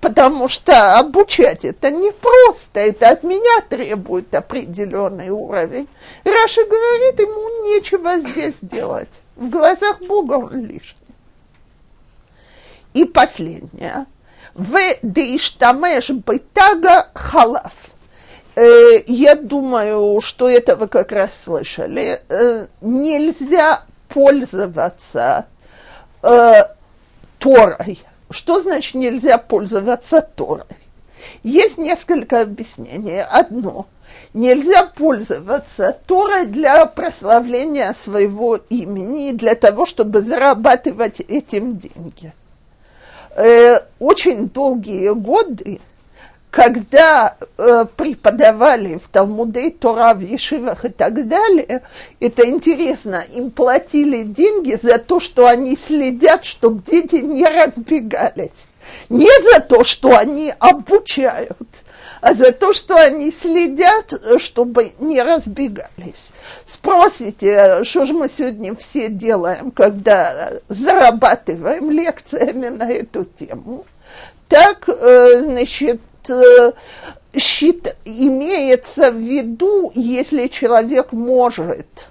потому 0.00 0.48
что 0.48 0.98
обучать 0.98 1.64
это 1.64 1.90
не 1.90 2.10
просто, 2.10 2.80
это 2.80 3.10
от 3.10 3.22
меня 3.22 3.60
требует 3.68 4.34
определенный 4.34 5.28
уровень. 5.28 5.88
Раша 6.24 6.64
говорит, 6.64 7.20
ему 7.20 7.64
нечего 7.64 8.18
здесь 8.18 8.56
делать. 8.60 9.20
В 9.36 9.48
глазах 9.48 10.00
Бога 10.02 10.34
он 10.34 10.64
лишний. 10.64 10.98
И 12.94 13.04
последнее– 13.04 14.06
В 14.54 14.78
дейштамеш 15.02 16.10
бытага 16.10 17.08
халав. 17.14 17.72
Э, 18.54 19.02
я 19.06 19.34
думаю, 19.34 20.20
что 20.20 20.48
это 20.48 20.76
вы 20.76 20.88
как 20.88 21.10
раз 21.10 21.30
слышали. 21.44 22.20
Э, 22.28 22.66
нельзя 22.82 23.84
пользоваться 24.12 25.46
э, 26.22 26.64
Торой. 27.38 28.02
Что 28.30 28.60
значит 28.60 28.94
нельзя 28.94 29.38
пользоваться 29.38 30.20
Торой? 30.20 30.64
Есть 31.42 31.78
несколько 31.78 32.40
объяснений. 32.40 33.20
Одно. 33.20 33.86
Нельзя 34.34 34.84
пользоваться 34.84 35.96
Торой 36.06 36.46
для 36.46 36.86
прославления 36.86 37.92
своего 37.92 38.56
имени 38.56 39.30
и 39.30 39.32
для 39.32 39.54
того, 39.54 39.86
чтобы 39.86 40.22
зарабатывать 40.22 41.20
этим 41.20 41.76
деньги. 41.76 42.32
Э, 43.34 43.80
очень 43.98 44.48
долгие 44.48 45.12
годы 45.14 45.80
когда 46.52 47.36
э, 47.56 47.86
преподавали 47.96 48.98
в 48.98 49.08
Талмуде, 49.08 49.70
Тора, 49.70 50.12
в 50.12 50.20
Ешивах 50.20 50.84
и 50.84 50.90
так 50.90 51.26
далее, 51.26 51.80
это 52.20 52.46
интересно, 52.46 53.24
им 53.32 53.50
платили 53.50 54.22
деньги 54.22 54.78
за 54.80 54.98
то, 54.98 55.18
что 55.18 55.46
они 55.46 55.78
следят, 55.78 56.44
чтобы 56.44 56.82
дети 56.82 57.16
не 57.24 57.46
разбегались. 57.46 58.66
Не 59.08 59.30
за 59.50 59.60
то, 59.60 59.82
что 59.82 60.14
они 60.14 60.52
обучают, 60.58 61.68
а 62.20 62.34
за 62.34 62.52
то, 62.52 62.74
что 62.74 62.96
они 62.96 63.32
следят, 63.32 64.12
чтобы 64.36 64.90
не 65.00 65.22
разбегались. 65.22 66.32
Спросите, 66.66 67.82
что 67.82 68.04
же 68.04 68.12
мы 68.12 68.28
сегодня 68.28 68.76
все 68.76 69.08
делаем, 69.08 69.70
когда 69.70 70.52
зарабатываем 70.68 71.90
лекциями 71.90 72.68
на 72.68 72.90
эту 72.92 73.24
тему? 73.24 73.86
Так, 74.48 74.86
э, 74.86 75.38
значит, 75.44 76.02
щит 77.36 77.96
имеется 78.04 79.10
в 79.10 79.16
виду, 79.16 79.90
если 79.94 80.48
человек 80.48 81.12
может 81.12 82.08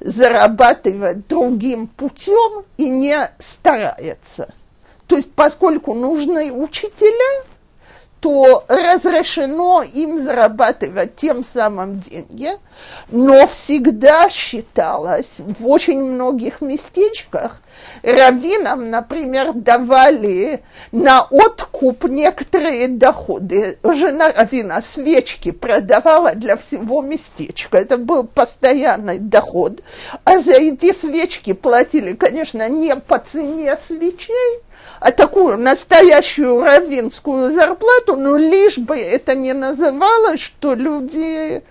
зарабатывать 0.00 1.26
другим 1.28 1.86
путем 1.86 2.64
и 2.76 2.88
не 2.88 3.30
старается. 3.38 4.52
То 5.06 5.16
есть, 5.16 5.32
поскольку 5.32 5.94
нужны 5.94 6.52
учителя, 6.52 7.44
то 8.24 8.64
разрешено 8.68 9.82
им 9.82 10.18
зарабатывать 10.18 11.14
тем 11.14 11.44
самым 11.44 12.00
деньги, 12.00 12.52
но 13.10 13.46
всегда 13.46 14.30
считалось 14.30 15.40
в 15.40 15.68
очень 15.68 16.02
многих 16.02 16.62
местечках, 16.62 17.60
раввинам, 18.02 18.88
например, 18.88 19.52
давали 19.52 20.62
на 20.90 21.20
откуп 21.20 22.04
некоторые 22.04 22.88
доходы. 22.88 23.78
Жена 23.82 24.32
раввина 24.32 24.80
свечки 24.80 25.50
продавала 25.50 26.34
для 26.34 26.56
всего 26.56 27.02
местечка. 27.02 27.76
Это 27.76 27.98
был 27.98 28.24
постоянный 28.24 29.18
доход. 29.18 29.82
А 30.24 30.38
за 30.38 30.52
эти 30.52 30.94
свечки 30.94 31.52
платили, 31.52 32.14
конечно, 32.14 32.66
не 32.70 32.96
по 32.96 33.18
цене 33.18 33.76
свечей, 33.86 34.62
а 35.00 35.12
такую 35.12 35.58
настоящую 35.58 36.62
равинскую 36.62 37.50
зарплату, 37.50 38.13
но 38.16 38.36
лишь 38.36 38.78
бы 38.78 38.96
это 38.96 39.34
не 39.34 39.52
называлось, 39.52 40.40
что 40.40 40.74
люди 40.74 41.62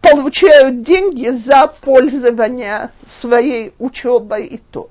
получают 0.00 0.82
деньги 0.82 1.28
за 1.28 1.66
пользование 1.66 2.90
своей 3.08 3.72
учебой 3.78 4.46
и 4.46 4.58
Торой. 4.58 4.90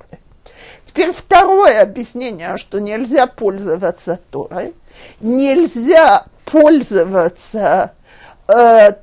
Теперь 0.85 1.11
второе 1.11 1.81
объяснение, 1.81 2.57
что 2.57 2.79
нельзя 2.79 3.27
пользоваться 3.27 4.19
Торой, 4.31 4.73
нельзя 5.19 6.25
пользоваться 6.45 7.93
э, 8.47 8.93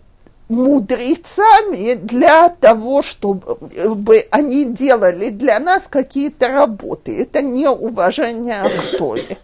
мудрецами 0.49 1.95
для 1.95 2.49
того, 2.49 3.03
чтобы 3.03 4.25
они 4.31 4.65
делали 4.67 5.31
для 5.31 5.59
нас 5.61 5.89
какие-то 5.89 6.49
работы. 6.49 7.21
Это 7.21 7.43
не 7.43 7.69
уважение 7.69 8.63
к 8.63 8.99
Торе. 8.99 9.39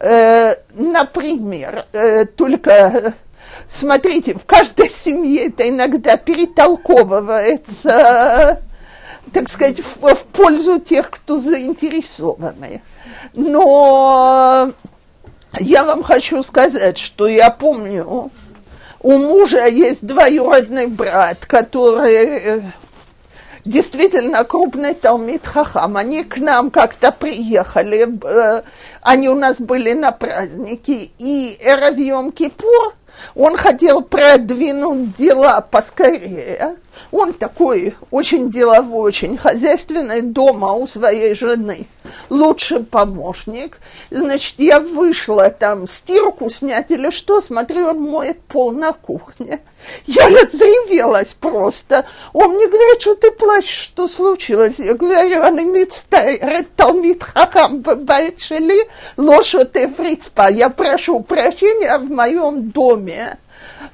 Э, 0.00 0.54
например, 0.74 1.86
э, 1.92 2.26
только 2.26 3.14
смотрите, 3.68 4.34
в 4.34 4.44
каждой 4.44 4.90
семье 4.90 5.46
это 5.48 5.68
иногда 5.68 6.16
перетолковывается, 6.16 8.62
так 9.32 9.48
сказать, 9.48 9.80
в, 9.80 10.14
в 10.14 10.24
пользу 10.26 10.78
тех, 10.80 11.10
кто 11.10 11.38
заинтересованы. 11.38 12.82
Но 13.34 14.72
я 15.58 15.84
вам 15.84 16.02
хочу 16.02 16.42
сказать, 16.42 16.98
что 16.98 17.26
я 17.26 17.50
помню, 17.50 18.30
у 19.00 19.18
мужа 19.18 19.66
есть 19.66 20.04
двоюродный 20.04 20.86
брат, 20.86 21.46
который 21.46 22.14
э, 22.14 22.60
действительно 23.68 24.44
крупный 24.44 24.94
Талмит 24.94 25.46
Хахам. 25.46 25.96
Они 25.96 26.24
к 26.24 26.38
нам 26.38 26.70
как-то 26.70 27.12
приехали, 27.12 28.08
э, 28.24 28.62
они 29.02 29.28
у 29.28 29.34
нас 29.34 29.60
были 29.60 29.92
на 29.92 30.10
празднике, 30.12 31.10
и 31.18 31.56
Эравьем 31.60 32.32
Кипур, 32.32 32.94
он 33.34 33.56
хотел 33.56 34.02
продвинуть 34.02 35.16
дела 35.16 35.60
поскорее. 35.60 36.76
Он 37.10 37.32
такой 37.32 37.94
очень 38.10 38.50
деловой, 38.50 39.08
очень 39.08 39.38
хозяйственный 39.38 40.20
дома 40.22 40.72
у 40.72 40.86
своей 40.86 41.34
жены. 41.34 41.86
Лучший 42.28 42.82
помощник. 42.82 43.78
Значит, 44.10 44.54
я 44.58 44.80
вышла 44.80 45.50
там 45.50 45.86
стирку 45.88 46.50
снять 46.50 46.90
или 46.90 47.10
что, 47.10 47.40
смотрю, 47.40 47.88
он 47.88 48.00
моет 48.00 48.40
пол 48.42 48.72
на 48.72 48.92
кухне. 48.92 49.60
Я 50.06 50.26
разревелась 50.26 51.34
просто. 51.34 52.04
Он 52.32 52.54
мне 52.54 52.66
говорит, 52.66 53.00
что 53.00 53.14
ты 53.14 53.30
плачешь, 53.30 53.70
что 53.70 54.08
случилось? 54.08 54.78
Я 54.78 54.94
говорю, 54.94 55.40
он 55.42 55.60
имеет 55.60 55.92
талмит 56.76 57.22
хахам 57.22 57.80
бальшили 57.80 58.88
лошадь 59.16 59.76
и 59.76 59.86
фрицпа. 59.86 60.50
Я 60.50 60.68
прошу 60.68 61.20
прощения 61.20 61.96
в 61.98 62.10
моем 62.10 62.70
доме 62.70 63.07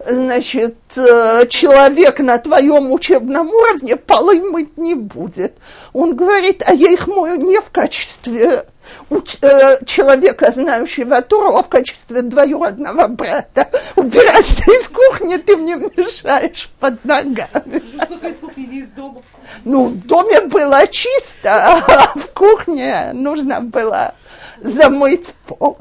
значит, 0.06 0.76
э, 0.96 1.46
человек 1.48 2.18
на 2.20 2.38
твоем 2.38 2.92
учебном 2.92 3.48
уровне 3.48 3.96
полы 3.96 4.40
мыть 4.40 4.76
не 4.76 4.94
будет. 4.94 5.54
Он 5.92 6.14
говорит, 6.14 6.62
а 6.66 6.72
я 6.72 6.90
их 6.90 7.06
мою 7.06 7.36
не 7.36 7.60
в 7.60 7.70
качестве 7.70 8.64
уч- 9.10 9.38
э, 9.42 9.84
человека, 9.84 10.52
знающего 10.52 11.22
Тору, 11.22 11.56
а 11.56 11.62
в 11.62 11.68
качестве 11.68 12.22
двоюродного 12.22 13.08
брата. 13.08 13.68
Убирайся 13.96 14.62
из 14.64 14.88
кухни, 14.88 15.36
ты 15.36 15.56
мне 15.56 15.76
мешаешь 15.76 16.70
под 16.80 17.04
ногами. 17.04 17.82
Ну, 17.92 18.28
из 18.28 18.36
кухни, 18.36 18.66
не 18.66 18.80
из 18.80 18.88
дома. 18.90 19.22
Ну, 19.64 19.86
в 19.86 20.06
доме 20.06 20.40
было 20.42 20.86
чисто, 20.86 21.82
а 21.86 22.12
в 22.14 22.28
кухне 22.32 23.10
нужно 23.12 23.60
было 23.60 24.14
замыть 24.62 25.28
пол. 25.46 25.78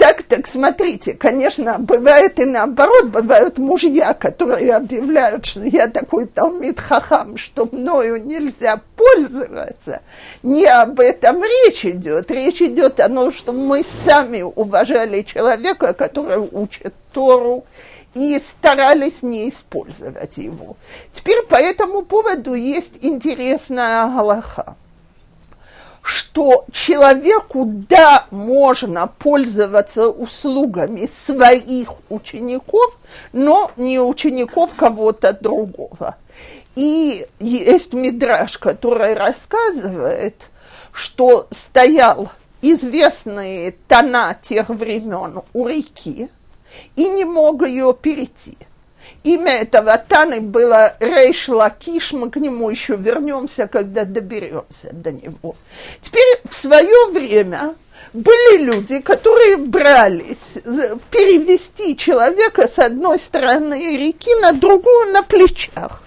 Так, 0.00 0.22
так, 0.22 0.46
смотрите, 0.46 1.12
конечно, 1.12 1.76
бывает 1.78 2.38
и 2.40 2.46
наоборот, 2.46 3.08
бывают 3.08 3.58
мужья, 3.58 4.14
которые 4.14 4.72
объявляют, 4.76 5.44
что 5.44 5.62
я 5.62 5.88
такой 5.88 6.24
талмит 6.24 6.80
хахам, 6.80 7.36
что 7.36 7.68
мною 7.70 8.24
нельзя 8.24 8.80
пользоваться. 8.96 10.00
Не 10.42 10.64
об 10.64 11.00
этом 11.00 11.44
речь 11.44 11.84
идет. 11.84 12.30
Речь 12.30 12.62
идет 12.62 12.98
о 12.98 13.10
том, 13.10 13.30
что 13.30 13.52
мы 13.52 13.84
сами 13.84 14.40
уважали 14.40 15.20
человека, 15.20 15.92
который 15.92 16.38
учит 16.38 16.94
Тору, 17.12 17.64
и 18.14 18.40
старались 18.40 19.22
не 19.22 19.50
использовать 19.50 20.38
его. 20.38 20.78
Теперь 21.12 21.42
по 21.42 21.56
этому 21.56 22.06
поводу 22.06 22.54
есть 22.54 22.94
интересная 23.02 24.06
галаха 24.06 24.76
что 26.02 26.64
человеку, 26.72 27.64
да, 27.66 28.26
можно 28.30 29.06
пользоваться 29.06 30.08
услугами 30.08 31.08
своих 31.12 31.92
учеников, 32.08 32.98
но 33.32 33.70
не 33.76 34.00
учеников 34.00 34.74
кого-то 34.74 35.32
другого. 35.32 36.16
И 36.76 37.26
есть 37.38 37.92
мидраж, 37.92 38.58
который 38.58 39.14
рассказывает, 39.14 40.50
что 40.92 41.46
стоял 41.50 42.30
известный 42.62 43.76
тона 43.88 44.36
тех 44.40 44.68
времен 44.68 45.42
у 45.52 45.66
реки 45.66 46.28
и 46.96 47.08
не 47.08 47.24
мог 47.24 47.66
ее 47.66 47.94
перейти– 47.94 48.56
Имя 49.22 49.52
этого 49.52 49.96
Таны 49.98 50.40
было 50.40 50.96
Рейш 51.00 51.48
Лакиш, 51.48 52.12
мы 52.12 52.30
к 52.30 52.36
нему 52.36 52.70
еще 52.70 52.96
вернемся, 52.96 53.66
когда 53.66 54.04
доберемся 54.04 54.90
до 54.92 55.12
него. 55.12 55.56
Теперь 56.00 56.40
в 56.44 56.54
свое 56.54 57.06
время 57.12 57.74
были 58.12 58.62
люди, 58.62 59.00
которые 59.00 59.58
брались 59.58 60.54
перевести 61.10 61.96
человека 61.96 62.66
с 62.66 62.78
одной 62.78 63.18
стороны 63.18 63.96
реки 63.96 64.34
на 64.40 64.52
другую 64.52 65.12
на 65.12 65.22
плечах. 65.22 66.02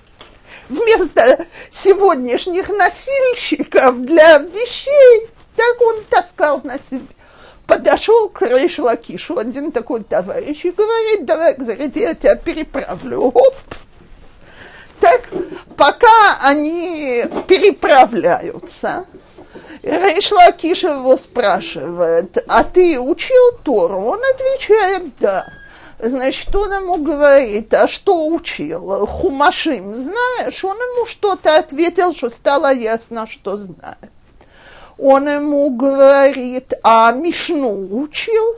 Вместо 0.70 1.46
сегодняшних 1.72 2.70
носильщиков 2.70 4.02
для 4.02 4.40
вещей, 4.40 5.30
так 5.56 5.82
он 5.82 6.04
таскал 6.10 6.62
на 6.64 6.80
себе. 6.80 7.06
Подошел 7.68 8.30
к 8.30 8.42
Рейш 8.42 8.80
Лакишу 8.80 9.38
один 9.38 9.72
такой 9.72 10.04
товарищ 10.04 10.66
и 10.66 10.72
говорит, 10.72 11.26
давай, 11.26 11.56
говорит, 11.56 11.96
я 11.96 12.14
тебя 12.14 12.36
переправлю. 12.36 13.22
Оп. 13.22 13.56
Так, 15.00 15.30
пока 15.76 16.38
они 16.42 17.26
переправляются, 17.48 19.06
Рейш 19.82 20.32
его 20.84 21.18
спрашивает, 21.18 22.38
а 22.48 22.64
ты 22.64 23.00
учил 23.00 23.58
Тору? 23.64 23.98
Он 23.98 24.20
отвечает, 24.34 25.18
да. 25.20 25.46
Значит, 26.00 26.54
он 26.56 26.74
ему 26.74 26.98
говорит, 26.98 27.74
а 27.74 27.88
что 27.88 28.28
учил? 28.28 29.06
Хумашим 29.06 29.96
знаешь? 29.96 30.64
Он 30.64 30.76
ему 30.76 31.06
что-то 31.06 31.58
ответил, 31.58 32.14
что 32.14 32.30
стало 32.30 32.74
ясно, 32.74 33.28
что 33.28 33.58
знает. 33.58 34.12
Он 34.98 35.28
ему 35.28 35.70
говорит, 35.72 36.74
а 36.84 37.12
Мишну 37.12 38.02
учил? 38.02 38.56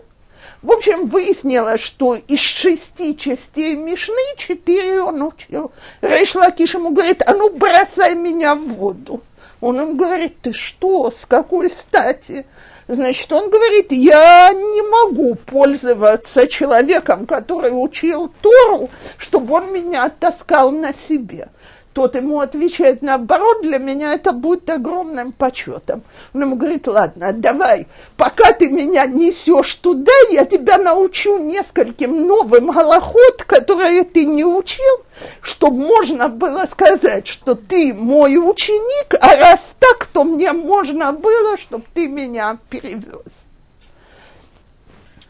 В 0.61 0.71
общем, 0.71 1.05
выяснилось, 1.07 1.81
что 1.81 2.15
из 2.15 2.39
шести 2.39 3.15
частей 3.17 3.75
Мишны 3.75 4.35
четыре 4.37 5.01
он 5.01 5.21
учил. 5.21 5.71
Рейш 6.01 6.35
Лакиш 6.35 6.73
ему 6.73 6.89
говорит, 6.89 7.21
а 7.25 7.33
ну 7.33 7.51
бросай 7.51 8.15
меня 8.15 8.55
в 8.55 8.63
воду. 8.63 9.21
Он 9.61 9.79
ему 9.79 9.95
говорит, 9.95 10.41
ты 10.41 10.53
что, 10.53 11.11
с 11.11 11.25
какой 11.25 11.69
стати? 11.69 12.45
Значит, 12.87 13.31
он 13.31 13.49
говорит, 13.49 13.91
я 13.91 14.51
не 14.53 14.81
могу 14.81 15.35
пользоваться 15.35 16.47
человеком, 16.47 17.25
который 17.25 17.71
учил 17.71 18.31
Тору, 18.41 18.89
чтобы 19.17 19.55
он 19.55 19.71
меня 19.73 20.09
таскал 20.09 20.71
на 20.71 20.93
себе 20.93 21.47
тот 21.95 22.13
ему 22.15 22.41
отвечает 22.41 23.01
наоборот, 23.01 23.61
для 23.61 23.77
меня 23.77 24.13
это 24.13 24.33
будет 24.33 24.69
огромным 24.69 25.31
почетом. 25.31 26.03
Он 26.33 26.41
ему 26.41 26.57
говорит, 26.57 26.87
ладно, 26.87 27.31
давай, 27.31 27.87
пока 28.17 28.51
ты 28.51 28.67
меня 28.67 29.05
несешь 29.05 29.75
туда, 29.75 30.11
я 30.29 30.43
тебя 30.43 30.77
научу 30.77 31.37
нескольким 31.37 32.27
новым 32.27 32.69
голоход, 32.69 33.45
которые 33.47 34.03
ты 34.03 34.25
не 34.25 34.43
учил, 34.43 35.05
чтобы 35.41 35.77
можно 35.77 36.27
было 36.27 36.65
сказать, 36.65 37.27
что 37.27 37.55
ты 37.55 37.93
мой 37.93 38.37
ученик, 38.37 39.15
а 39.21 39.37
раз 39.37 39.73
так, 39.79 40.05
то 40.07 40.25
мне 40.25 40.51
можно 40.51 41.13
было, 41.13 41.55
чтобы 41.55 41.85
ты 41.93 42.09
меня 42.09 42.57
перевез. 42.69 43.45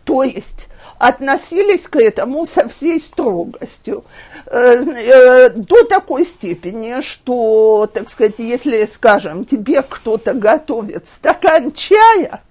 То 0.05 0.23
есть 0.23 0.67
относились 0.97 1.87
к 1.87 1.97
этому 1.97 2.45
со 2.45 2.69
всей 2.69 2.99
строгостью. 2.99 4.05
Э, 4.45 4.83
э, 4.83 5.49
до 5.49 5.83
такой 5.85 6.25
степени, 6.25 7.01
что, 7.01 7.89
так 7.91 8.09
сказать, 8.09 8.37
если, 8.37 8.85
скажем, 8.85 9.45
тебе 9.45 9.81
кто-то 9.81 10.33
готовит 10.33 11.07
стакан 11.07 11.71
чая, 11.73 12.41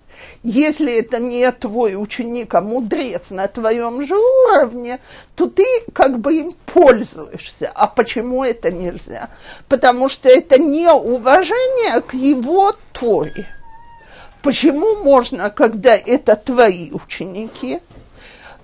если 0.42 0.98
это 0.98 1.20
не 1.20 1.50
твой 1.52 1.94
ученик, 1.96 2.54
а 2.54 2.60
мудрец 2.60 3.30
на 3.30 3.46
твоем 3.48 4.04
же 4.04 4.14
уровне, 4.16 5.00
то 5.36 5.46
ты 5.46 5.64
как 5.94 6.18
бы 6.18 6.34
им 6.34 6.52
пользуешься. 6.66 7.72
А 7.74 7.86
почему 7.86 8.44
это 8.44 8.70
нельзя? 8.70 9.30
Потому 9.68 10.08
что 10.10 10.28
это 10.28 10.60
не 10.60 10.90
уважение 10.90 12.02
к 12.02 12.12
его 12.12 12.74
Торе. 12.92 13.46
Почему 14.44 15.02
можно, 15.02 15.48
когда 15.48 15.96
это 15.96 16.36
твои 16.36 16.90
ученики, 16.92 17.80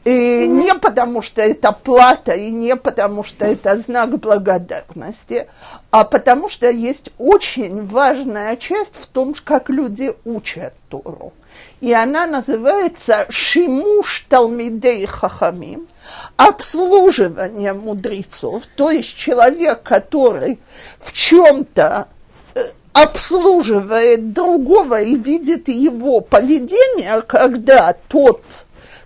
и 0.05 0.47
не 0.47 0.75
потому, 0.75 1.23
что 1.23 1.41
это 1.41 1.73
плата, 1.73 2.33
и 2.33 2.51
не 2.51 2.77
потому, 2.77 3.23
что 3.23 3.47
это 3.47 3.79
знак 3.79 4.19
благодарности, 4.19 5.49
а 5.91 6.05
потому, 6.05 6.51
что 6.51 6.69
есть 6.69 7.11
очень 7.17 7.87
важная 7.87 8.57
часть 8.57 8.97
в 8.97 9.07
том, 9.07 9.35
как 9.43 9.71
люди 9.71 10.13
учат 10.27 10.75
Тору. 10.91 11.33
И 11.81 11.95
она 11.95 12.27
называется 12.27 13.25
«Шимуш 13.31 14.27
Талмидей 14.29 15.07
Хахамим», 15.07 15.89
обслуживание 16.37 17.73
мудрецов, 17.73 18.67
то 18.77 18.91
есть 18.91 19.17
человек, 19.17 19.83
который 19.83 20.59
в 20.99 21.13
чем-то 21.15 22.09
э, 22.55 22.65
обслуживает 22.93 24.33
другого 24.33 25.01
и 25.01 25.17
видит 25.17 25.69
его 25.69 26.21
поведение, 26.21 27.23
когда 27.23 27.95
тот– 28.09 28.43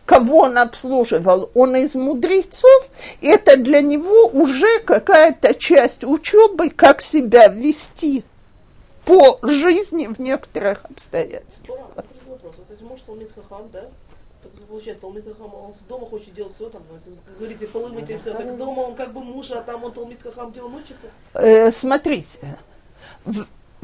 кого 0.05 0.41
он 0.41 0.59
обслуживал, 0.59 1.51
он 1.55 1.77
из 1.77 1.95
мудрецов, 1.95 2.91
это 3.21 3.57
для 3.57 3.81
него 3.81 4.27
уже 4.29 4.81
какая-то 4.81 5.55
часть 5.55 6.05
учебы, 6.05 6.71
как 6.71 7.01
себя 7.01 7.49
вести 7.49 8.25
по 9.05 9.39
жизни 9.43 10.07
в 10.07 10.19
некоторых 10.19 10.85
обстоятельствах. 10.85 11.79
Он 14.45 14.67
получается, 14.69 15.03
Талмит 15.03 15.25
Хахам, 15.25 15.55
он 15.55 15.75
дома 15.89 16.07
хочет 16.07 16.35
делать 16.35 16.55
все, 16.55 16.69
там, 16.69 16.83
говорите, 17.39 17.67
полы 17.67 17.93
мыть 17.93 18.11
и 18.11 18.17
все, 18.17 18.35
так 18.35 18.57
дома 18.57 18.81
он 18.81 18.95
как 18.95 19.13
бы 19.13 19.23
муж, 19.23 19.51
а 19.53 19.63
там 19.63 19.85
он 19.85 19.93
Талмит 19.93 20.21
Хахам 20.23 20.53
делал 20.53 20.75
учится? 20.75 21.07
Э, 21.35 21.71
смотрите, 21.71 22.59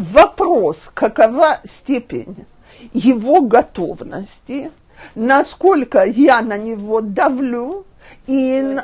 вопрос, 0.01 0.90
какова 0.94 1.61
степень 1.64 2.46
его 2.92 3.42
готовности 3.42 4.70
насколько 5.14 6.05
я 6.05 6.42
на 6.42 6.57
него 6.57 7.01
давлю, 7.01 7.84
и 8.26 8.78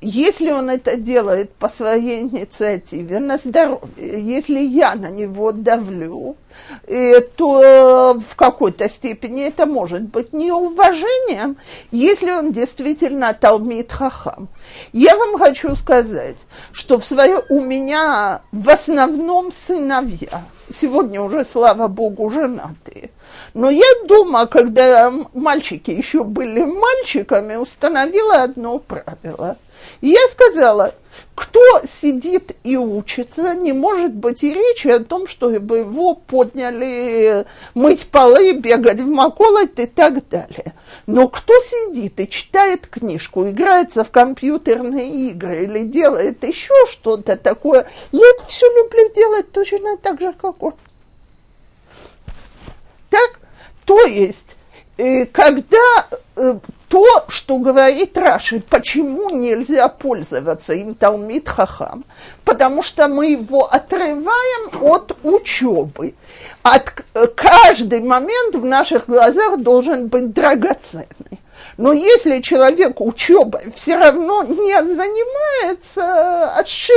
если 0.00 0.52
он 0.52 0.70
это 0.70 0.96
делает 0.96 1.52
по 1.54 1.68
своей 1.68 2.22
инициативе, 2.22 3.18
на 3.18 3.36
здоровье, 3.36 3.88
если 3.96 4.60
я 4.60 4.94
на 4.94 5.10
него 5.10 5.50
давлю, 5.52 6.36
э, 6.86 7.20
то 7.20 8.18
в 8.18 8.36
какой-то 8.36 8.88
степени 8.88 9.42
это 9.42 9.66
может 9.66 10.02
быть 10.02 10.32
неуважением, 10.32 11.56
если 11.90 12.30
он 12.30 12.52
действительно 12.52 13.34
талмит 13.34 13.90
хахам. 13.90 14.48
Я 14.92 15.16
вам 15.16 15.38
хочу 15.38 15.74
сказать, 15.74 16.46
что 16.70 16.98
в 16.98 17.04
свое, 17.04 17.42
у 17.48 17.60
меня 17.60 18.42
в 18.52 18.68
основном 18.68 19.52
сыновья, 19.52 20.44
сегодня 20.70 21.20
уже, 21.20 21.44
слава 21.44 21.88
богу, 21.88 22.28
женатые, 22.30 23.10
но 23.54 23.70
я 23.70 23.86
дома, 24.06 24.46
когда 24.46 25.12
мальчики 25.32 25.90
еще 25.90 26.24
были 26.24 26.60
мальчиками, 26.60 27.56
установила 27.56 28.42
одно 28.42 28.78
правило. 28.78 29.56
И 30.00 30.08
я 30.08 30.28
сказала, 30.28 30.94
кто 31.34 31.60
сидит 31.84 32.56
и 32.62 32.76
учится, 32.76 33.54
не 33.54 33.72
может 33.72 34.12
быть 34.12 34.42
и 34.42 34.52
речи 34.52 34.88
о 34.88 35.00
том, 35.00 35.26
чтобы 35.26 35.78
его 35.78 36.14
подняли 36.14 37.46
мыть 37.74 38.06
полы, 38.06 38.52
бегать 38.52 39.00
в 39.00 39.08
маколот 39.08 39.78
и 39.78 39.86
так 39.86 40.28
далее. 40.28 40.74
Но 41.06 41.28
кто 41.28 41.54
сидит 41.60 42.20
и 42.20 42.28
читает 42.28 42.86
книжку, 42.86 43.48
играется 43.48 44.04
в 44.04 44.10
компьютерные 44.10 45.30
игры 45.30 45.64
или 45.64 45.82
делает 45.84 46.44
еще 46.44 46.74
что-то 46.90 47.36
такое, 47.36 47.86
я 48.12 48.30
это 48.30 48.46
все 48.46 48.66
люблю 48.66 49.12
делать 49.14 49.52
точно 49.52 49.96
так 49.96 50.20
же, 50.20 50.32
как 50.32 50.62
он. 50.62 50.74
Так, 53.10 53.40
то 53.84 54.00
есть, 54.02 54.56
э, 54.96 55.26
когда 55.26 56.08
э, 56.36 56.58
то, 56.92 57.24
что 57.28 57.56
говорит 57.56 58.18
Раши, 58.18 58.60
почему 58.60 59.30
нельзя 59.30 59.88
пользоваться 59.88 60.74
им 60.74 60.94
Талмит 60.94 61.48
Хахам, 61.48 62.04
потому 62.44 62.82
что 62.82 63.08
мы 63.08 63.28
его 63.28 63.64
отрываем 63.64 64.70
от 64.82 65.16
учебы. 65.22 66.12
От, 66.62 67.02
э, 67.14 67.28
каждый 67.28 68.00
момент 68.00 68.56
в 68.56 68.66
наших 68.66 69.06
глазах 69.06 69.60
должен 69.60 70.08
быть 70.08 70.34
драгоценный. 70.34 71.40
Но 71.78 71.94
если 71.94 72.42
человек 72.42 73.00
учебой 73.00 73.72
все 73.74 73.96
равно 73.96 74.42
не 74.42 74.84
занимается, 74.84 76.50
аши 76.58 76.92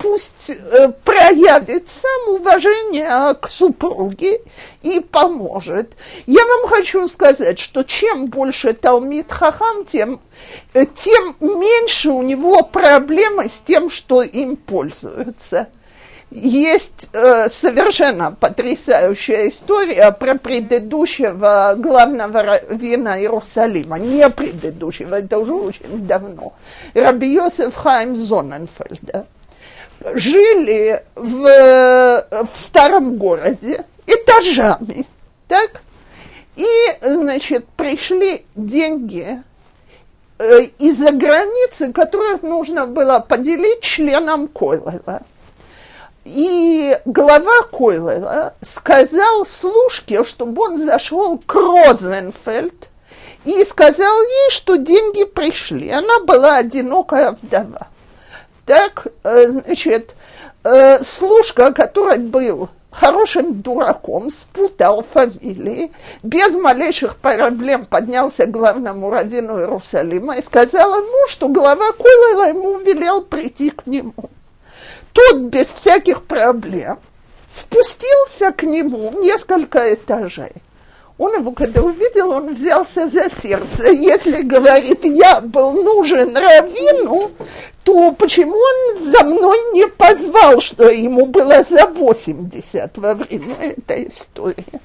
пусть 0.00 0.50
э, 0.50 0.88
проявит 1.04 1.88
самоуважение 1.88 3.34
к 3.34 3.48
супруге 3.48 4.40
и 4.82 5.00
поможет. 5.00 5.92
Я 6.26 6.44
вам 6.44 6.68
хочу 6.68 7.06
сказать, 7.06 7.58
что 7.58 7.84
чем 7.84 8.28
больше 8.28 8.72
Талмит 8.72 9.30
Хахам, 9.30 9.84
тем, 9.84 10.20
э, 10.72 10.86
тем 10.86 11.36
меньше 11.40 12.10
у 12.10 12.22
него 12.22 12.62
проблемы 12.62 13.50
с 13.50 13.58
тем, 13.58 13.90
что 13.90 14.22
им 14.22 14.56
пользуются. 14.56 15.68
Есть 16.30 17.10
э, 17.12 17.48
совершенно 17.50 18.32
потрясающая 18.32 19.48
история 19.48 20.12
про 20.12 20.36
предыдущего 20.36 21.74
главного 21.76 22.42
раввина 22.42 23.20
Иерусалима, 23.20 23.98
не 23.98 24.30
предыдущего, 24.30 25.16
это 25.16 25.38
уже 25.38 25.54
очень 25.54 26.06
давно, 26.06 26.54
Раби 26.94 27.38
Хайм 27.74 28.16
Зоненфельда 28.16 29.26
жили 30.14 31.04
в, 31.14 32.26
в 32.30 32.48
старом 32.54 33.16
городе 33.16 33.84
этажами, 34.06 35.06
так? 35.48 35.82
И, 36.56 36.66
значит, 37.00 37.66
пришли 37.76 38.44
деньги 38.54 39.42
э, 40.38 40.62
из-за 40.78 41.12
границы, 41.12 41.92
которые 41.92 42.38
нужно 42.42 42.86
было 42.86 43.20
поделить 43.20 43.80
членам 43.82 44.48
Койлела. 44.48 45.22
и 46.24 46.98
глава 47.04 47.62
Койлера 47.70 48.54
сказал 48.60 49.46
служке, 49.46 50.24
чтобы 50.24 50.62
он 50.62 50.84
зашел 50.84 51.38
к 51.38 51.54
Розенфельд 51.54 52.88
и 53.44 53.64
сказал 53.64 54.20
ей, 54.22 54.50
что 54.50 54.76
деньги 54.76 55.24
пришли. 55.24 55.88
Она 55.90 56.20
была 56.20 56.56
одинокая 56.56 57.36
вдова. 57.40 57.88
Так, 58.70 59.08
э, 59.24 59.46
значит, 59.48 60.14
э, 60.62 60.98
служка, 61.00 61.72
который 61.72 62.18
был 62.18 62.68
хорошим 62.92 63.62
дураком, 63.62 64.30
спутал 64.30 65.02
фамилии, 65.02 65.90
без 66.22 66.54
малейших 66.54 67.16
проблем 67.16 67.84
поднялся 67.84 68.46
к 68.46 68.52
главному 68.52 69.10
раввину 69.10 69.58
Иерусалима 69.58 70.36
и 70.36 70.42
сказал 70.42 70.94
ему, 70.94 71.26
что 71.26 71.48
глава 71.48 71.90
Койлера 71.90 72.50
ему 72.50 72.78
велел 72.78 73.22
прийти 73.22 73.70
к 73.70 73.88
нему. 73.88 74.30
Тот 75.14 75.38
без 75.38 75.66
всяких 75.66 76.22
проблем 76.22 77.00
спустился 77.52 78.52
к 78.52 78.62
нему 78.62 79.20
несколько 79.20 79.92
этажей. 79.92 80.52
Он 81.20 81.34
его, 81.34 81.52
когда 81.52 81.82
увидел, 81.82 82.30
он 82.30 82.54
взялся 82.54 83.06
за 83.10 83.28
сердце. 83.42 83.92
Если, 83.92 84.40
говорит, 84.40 85.04
я 85.04 85.42
был 85.42 85.72
нужен 85.72 86.34
Равину, 86.34 87.32
то 87.84 88.12
почему 88.12 88.56
он 88.56 89.12
за 89.12 89.24
мной 89.24 89.58
не 89.74 89.86
позвал, 89.86 90.62
что 90.62 90.88
ему 90.88 91.26
было 91.26 91.62
за 91.62 91.88
80 91.88 92.96
во 92.96 93.14
время 93.14 93.54
этой 93.60 94.08
истории? 94.08 94.80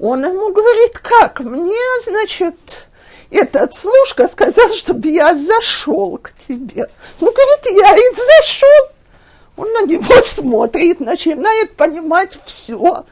Он 0.00 0.24
ему 0.24 0.54
говорит, 0.54 0.98
как? 1.00 1.40
Мне, 1.40 2.00
значит, 2.04 2.88
этот 3.30 3.74
служка 3.74 4.26
сказал, 4.26 4.70
чтобы 4.70 5.06
я 5.08 5.34
зашел 5.34 6.16
к 6.16 6.32
тебе. 6.48 6.88
Ну, 7.20 7.30
говорит, 7.30 7.66
я 7.66 7.94
и 7.94 8.14
зашел. 8.40 8.88
Он 9.58 9.70
на 9.70 9.82
него 9.82 10.22
смотрит, 10.24 11.00
начинает 11.00 11.76
понимать 11.76 12.38
все, 12.46 13.04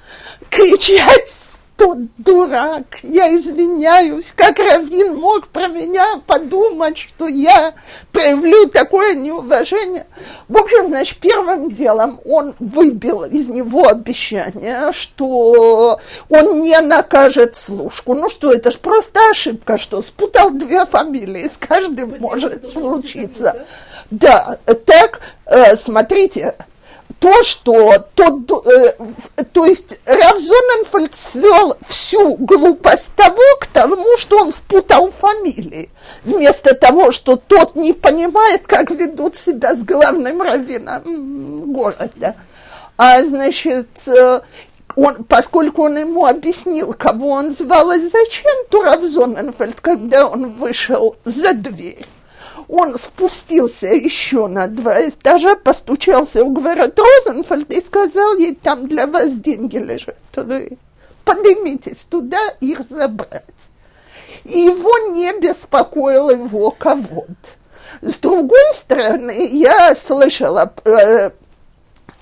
кричать 0.49 1.61
тот 1.77 1.99
дурак, 2.17 2.99
я 3.03 3.35
извиняюсь, 3.35 4.33
как 4.35 4.59
Равин 4.59 5.17
мог 5.17 5.49
про 5.49 5.69
меня 5.69 6.23
подумать, 6.27 6.97
что 6.97 7.29
я 7.29 7.75
проявлю 8.13 8.67
такое 8.69 9.15
неуважение. 9.15 10.07
В 10.49 10.57
общем, 10.57 10.89
значит, 10.89 11.19
первым 11.19 11.71
делом 11.71 12.21
он 12.25 12.55
выбил 12.59 13.25
из 13.25 13.49
него 13.49 13.89
обещание, 13.89 14.93
что 14.93 16.01
он 16.29 16.63
не 16.63 16.81
накажет 16.81 17.57
служку. 17.57 18.15
Ну 18.15 18.29
что, 18.31 18.53
это 18.53 18.71
же 18.71 18.79
просто 18.79 19.21
ошибка, 19.31 19.77
что 19.77 20.01
спутал 20.01 20.51
две 20.51 20.87
фамилии, 20.87 21.49
с 21.49 21.59
каждым 21.59 22.19
может 22.21 22.69
случиться. 22.69 23.67
Да, 24.11 24.59
так, 24.87 25.21
э, 25.47 25.77
смотрите, 25.77 26.55
то, 27.19 27.43
что 27.43 28.07
тот, 28.15 28.67
э, 28.67 28.97
то 29.53 29.65
есть 29.65 30.01
Рав 30.05 30.39
Зоненфельд 30.39 31.15
свел 31.15 31.77
всю 31.87 32.37
глупость 32.37 33.11
того 33.15 33.43
к 33.61 33.67
тому, 33.67 34.17
что 34.17 34.43
он 34.43 34.53
спутал 34.53 35.11
фамилии, 35.11 35.91
вместо 36.25 36.75
того, 36.75 37.13
что 37.13 37.37
тот 37.37 37.75
не 37.77 37.93
понимает, 37.93 38.67
как 38.67 38.91
ведут 38.91 39.37
себя 39.37 39.75
с 39.75 39.83
главным 39.83 40.43
раввином 40.43 41.73
города. 41.73 42.37
А 42.99 43.23
значит, 43.23 43.89
э, 44.07 44.41
он, 44.95 45.25
поскольку 45.25 45.85
он 45.85 45.99
ему 45.99 46.27
объяснил, 46.27 46.93
кого 46.93 47.31
он 47.31 47.53
звал 47.53 47.93
и 47.93 48.01
зачем, 48.01 48.67
то 48.71 48.83
Рав 48.83 49.03
Зоненфельд, 49.03 49.81
когда 49.81 50.27
он 50.27 50.53
вышел 50.53 51.17
за 51.25 51.53
дверь, 51.53 52.07
он 52.69 52.99
спустился 52.99 53.87
еще 53.87 54.49
на 54.49 54.67
два 54.67 55.09
этажа, 55.09 55.55
постучался 55.57 56.45
у 56.45 56.53
Гверат 56.53 56.99
Розенфельд 56.99 57.71
и 57.71 57.81
сказал 57.81 58.37
ей, 58.37 58.55
там 58.55 58.89
для 58.89 59.07
вас 59.07 59.33
деньги 59.33 59.79
лежат, 59.79 60.21
вы 60.35 60.79
поднимитесь 61.25 62.05
туда 62.05 62.41
их 62.61 62.81
забрать. 62.89 63.45
И 64.45 64.61
его 64.61 65.11
не 65.11 65.33
беспокоил 65.41 66.31
его 66.31 66.71
ковод. 66.71 67.29
С 68.01 68.17
другой 68.17 68.75
стороны, 68.75 69.49
я 69.51 69.95
слышала 69.95 70.73
э, 70.85 71.31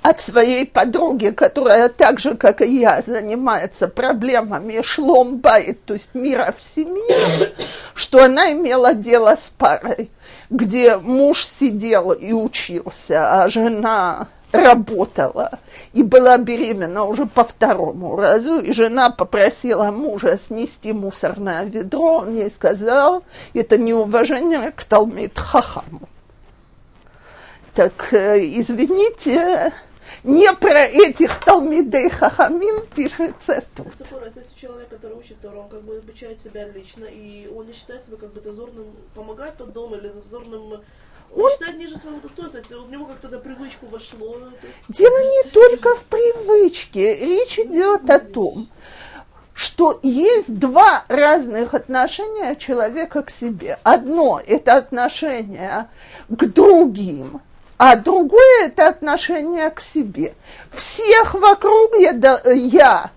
от 0.04 0.20
своей 0.20 0.66
подруги, 0.66 1.30
которая 1.30 1.88
так 1.88 2.20
же, 2.20 2.34
как 2.34 2.60
и 2.60 2.78
я, 2.78 3.02
занимается 3.06 3.88
проблемами 3.88 4.82
шломбайт, 4.82 5.84
то 5.86 5.94
есть 5.94 6.10
мира 6.14 6.54
в 6.56 6.60
семье, 6.60 7.52
что 7.94 8.22
она 8.22 8.52
имела 8.52 8.92
дело 8.92 9.34
с 9.34 9.50
парой, 9.56 10.10
где 10.54 10.96
муж 10.98 11.44
сидел 11.44 12.12
и 12.12 12.32
учился, 12.32 13.42
а 13.42 13.48
жена 13.48 14.28
работала 14.52 15.58
и 15.92 16.04
была 16.04 16.38
беременна 16.38 17.02
уже 17.04 17.26
по 17.26 17.42
второму 17.42 18.16
разу, 18.16 18.60
и 18.60 18.72
жена 18.72 19.10
попросила 19.10 19.90
мужа 19.90 20.38
снести 20.38 20.92
мусорное 20.92 21.64
ведро, 21.64 22.18
он 22.18 22.34
ей 22.34 22.50
сказал, 22.50 23.24
это 23.52 23.78
неуважение 23.78 24.70
к 24.70 24.84
Талмит 24.84 25.38
Хахаму. 25.38 26.08
Так, 27.74 28.12
э, 28.12 28.38
извините, 28.40 29.72
не 30.22 30.52
про 30.54 30.84
этих 30.84 31.38
Талмидей 31.40 32.10
Хахамим 32.10 32.86
пишется 32.94 33.64
тут. 33.74 33.86
Если 34.24 34.60
человек, 34.60 34.88
который 34.88 35.16
учит 35.16 35.40
Тору, 35.40 35.60
он 35.60 35.68
как 35.68 35.82
бы 35.82 35.98
обучает 35.98 36.40
себя 36.40 36.68
лично, 36.68 37.04
и 37.04 37.48
он 37.54 37.66
не 37.66 37.72
считает 37.72 38.04
себя 38.04 38.16
как 38.16 38.32
бы 38.32 38.40
зазорным 38.40 38.86
помогать 39.14 39.54
по 39.54 39.64
дому 39.64 39.96
или 39.96 40.08
зазорным 40.08 40.72
он, 40.72 40.84
он 41.36 41.50
считает 41.50 41.76
ниже 41.78 41.98
своего 41.98 42.20
достоинства, 42.20 42.58
если 42.58 42.74
у 42.74 42.86
него 42.86 43.06
как-то 43.06 43.28
на 43.28 43.38
привычку 43.38 43.86
вошло. 43.86 44.38
Дело 44.88 45.18
не 45.18 45.50
только 45.50 45.94
в 45.96 46.04
привычке. 46.04 47.16
Речь 47.16 47.58
идет 47.58 48.08
о 48.08 48.20
том, 48.20 48.68
что 49.52 49.98
есть 50.02 50.52
два 50.58 51.04
разных 51.08 51.74
отношения 51.74 52.54
человека 52.56 53.22
к 53.22 53.30
себе. 53.30 53.78
Одно– 53.82 54.40
это 54.46 54.74
отношение 54.74 55.88
к 56.28 56.44
другим– 56.46 57.40
а 57.86 57.96
другое– 57.96 58.64
это 58.68 58.88
отношение 58.88 59.68
к 59.68 59.82
себе. 59.82 60.32
Всех 60.72 61.34
вокруг 61.34 61.94
я, 61.98 62.14
я 62.54 63.10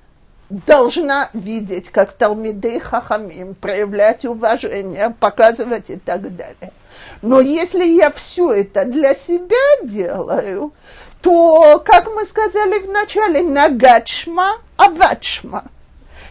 должна 0.50 1.30
видеть, 1.32 1.88
как 1.88 2.12
Талмидей 2.12 2.82
Хахамим, 2.82 3.56
проявлять 3.56 4.26
уважение, 4.26 5.16
показывать 5.22 5.90
и 5.90 5.96
так 5.96 6.36
далее. 6.36 6.74
Но 7.22 7.40
если 7.40 7.86
я 7.86 8.12
все 8.12 8.52
это 8.52 8.84
для 8.84 9.16
себя 9.16 9.56
делаю, 9.84 10.74
то, 11.22 11.82
как 11.86 12.14
мы 12.14 12.26
сказали 12.26 12.80
в 12.80 12.90
начале, 12.90 13.44
нагачма, 13.44 14.58
авачма. 14.76 15.64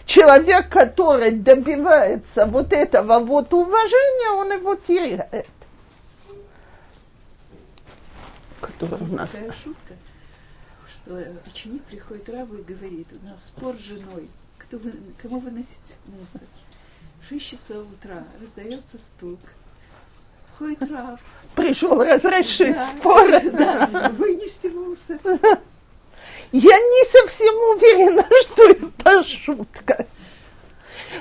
Человек, 0.04 0.68
который 0.68 1.30
добивается 1.30 2.44
вот 2.44 2.74
этого 2.74 3.18
вот 3.20 3.54
уважения, 3.54 4.38
он 4.38 4.52
его 4.52 4.74
теряет 4.74 5.46
которая 8.66 9.00
у 9.00 9.14
нас... 9.14 9.32
Такая 9.32 9.52
шутка, 9.52 9.94
что 10.90 11.24
ученик 11.46 11.82
приходит 11.84 12.28
Раву 12.28 12.56
и 12.56 12.62
говорит, 12.62 13.08
у 13.22 13.26
нас 13.26 13.46
спор 13.46 13.76
с 13.76 13.80
женой, 13.80 14.28
кто 14.58 14.78
вы, 14.78 14.92
кому 15.20 15.38
выносить 15.38 15.96
мусор. 16.06 16.42
В 17.22 17.28
6 17.28 17.44
часов 17.44 17.86
утра 17.92 18.24
раздается 18.40 18.98
стук. 18.98 19.40
Входит 20.54 20.90
Рав. 20.90 21.20
Пришел 21.54 22.02
разрешить 22.02 22.74
да, 22.74 22.86
спор. 22.86 23.30
Да, 23.52 24.10
вынести 24.16 24.68
мусор. 24.68 25.18
Я 26.52 26.78
не 26.78 27.04
совсем 27.06 27.54
уверена, 27.54 28.24
что 28.42 28.64
это 28.64 29.24
шутка. 29.24 30.06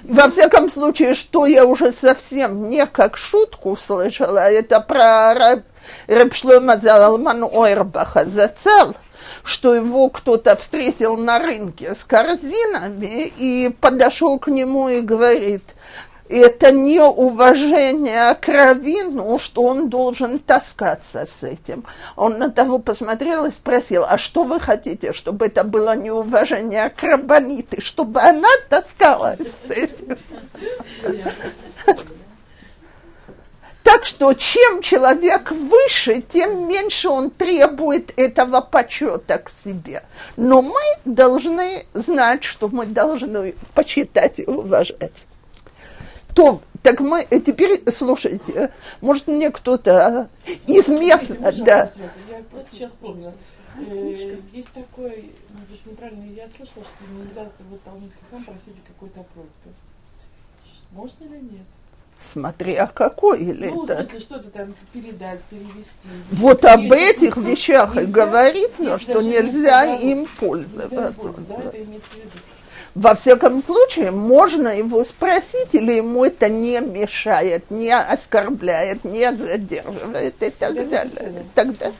Во 0.03 0.29
всяком 0.29 0.69
случае, 0.69 1.15
что 1.15 1.45
я 1.45 1.65
уже 1.65 1.91
совсем 1.91 2.69
не 2.69 2.85
как 2.85 3.17
шутку 3.17 3.75
слышала, 3.75 4.39
это 4.39 4.79
про 4.79 5.61
Репшлойма 6.07 6.77
Залман 6.77 7.43
Ойрбаха 7.43 8.25
зацал, 8.25 8.95
что 9.43 9.73
его 9.73 10.09
кто-то 10.09 10.55
встретил 10.55 11.17
на 11.17 11.39
рынке 11.39 11.95
с 11.95 12.03
корзинами 12.03 13.31
и 13.37 13.69
подошел 13.81 14.39
к 14.39 14.47
нему 14.47 14.89
и 14.89 15.01
говорит, 15.01 15.75
это 16.28 16.71
не 16.71 17.01
уважение 17.01 18.34
к 18.36 18.47
Равину, 18.47 19.38
что 19.38 19.63
он 19.63 19.89
должен 19.89 20.39
таскаться 20.39 21.26
с 21.26 21.43
этим. 21.43 21.86
Он 22.15 22.38
на 22.38 22.49
того 22.49 22.80
посмотрел 22.80 23.45
и 23.45 23.51
спросил, 23.51 24.05
а 24.07 24.17
что 24.17 24.43
вы 24.43 24.59
хотите, 24.59 25.13
чтобы 25.13 25.47
это 25.47 25.63
было 25.63 25.95
неуважение 25.95 26.89
к 26.89 27.03
Рабаниты, 27.03 27.82
чтобы 27.82 28.21
она 28.21 28.49
таскалась 28.69 29.39
с 29.67 29.71
этим? 29.71 30.17
Так 33.84 34.03
что 34.03 34.34
чем 34.34 34.82
человек 34.82 35.51
выше, 35.51 36.21
тем 36.21 36.67
меньше 36.67 37.07
он 37.07 37.30
требует 37.30 38.17
этого 38.17 38.59
почета 38.61 39.38
к 39.38 39.51
себе. 39.51 40.01
Но 40.38 40.63
мы 40.63 40.82
должны 41.05 41.86
знать, 41.93 42.43
что 42.43 42.67
мы 42.67 42.88
должны 42.88 43.53
почитать 43.76 44.39
и 44.39 44.45
уважать. 44.45 45.13
То 46.36 46.61
Так 46.83 46.99
мы 46.99 47.25
э, 47.31 47.39
теперь, 47.39 47.81
слушайте, 47.91 48.71
может 49.01 49.27
мне 49.27 49.49
кто-то 49.49 50.29
из 50.67 50.88
мест... 50.89 51.36
Да. 51.63 51.89
Я 52.29 52.43
просто 52.51 52.71
сейчас 52.71 52.91
помню. 52.91 53.33
Э, 53.79 54.38
Есть 54.53 54.69
такой, 54.71 55.31
может 55.49 55.69
быть, 55.69 55.86
неправильно 55.86 56.31
я 56.36 56.47
слышала, 56.55 56.86
что 56.86 57.13
нельзя 57.17 57.49
вот 57.71 57.79
Хахам 58.29 58.43
просить 58.45 58.75
какой-то 58.88 59.25
просьбе. 59.33 59.73
Можно 60.91 61.23
или 61.25 61.39
нет? 61.41 61.65
Смотря 62.19 62.88
какой 62.88 63.39
или 63.41 63.67
Ну, 63.69 63.83
это. 63.86 64.05
смысле, 64.05 64.19
что-то 64.21 64.49
там 64.49 64.73
передать, 64.93 65.41
перевести. 65.49 66.07
Вот 66.31 66.63
Или 66.63 66.71
об 66.71 66.91
этих 66.93 67.36
нельзя- 67.38 67.49
вещах 67.49 67.95
и 67.95 67.99
нельзя, 67.99 68.11
говорится, 68.11 68.83
если 68.83 69.11
что 69.11 69.21
нельзя 69.21 69.97
не 69.97 70.11
им 70.11 70.19
Нельзя 70.19 70.31
пользоваться. 70.39 71.07
использовать, 71.11 71.47
да, 71.47 71.55
это 71.55 71.83
имеется 71.83 72.09
в 72.11 72.15
виду. 72.15 72.29
Во 72.95 73.13
всяком 73.13 73.61
случае, 73.61 74.11
можно 74.11 74.69
его 74.69 75.03
спросить, 75.03 75.73
или 75.75 75.95
ему 75.95 76.23
это 76.23 76.47
не 76.47 76.79
мешает, 76.79 77.69
не 77.69 77.91
оскорбляет, 77.91 79.03
не 79.03 79.35
задерживает 79.35 80.41
и 80.41 80.49
так 80.49 80.71
это 80.71 80.89
далее. 80.89 81.11
беседа. 81.13 81.43
Тогда 81.53 81.91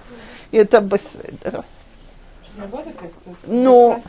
это 0.54 0.80
беседа. 0.80 1.66
Ну, 3.46 4.02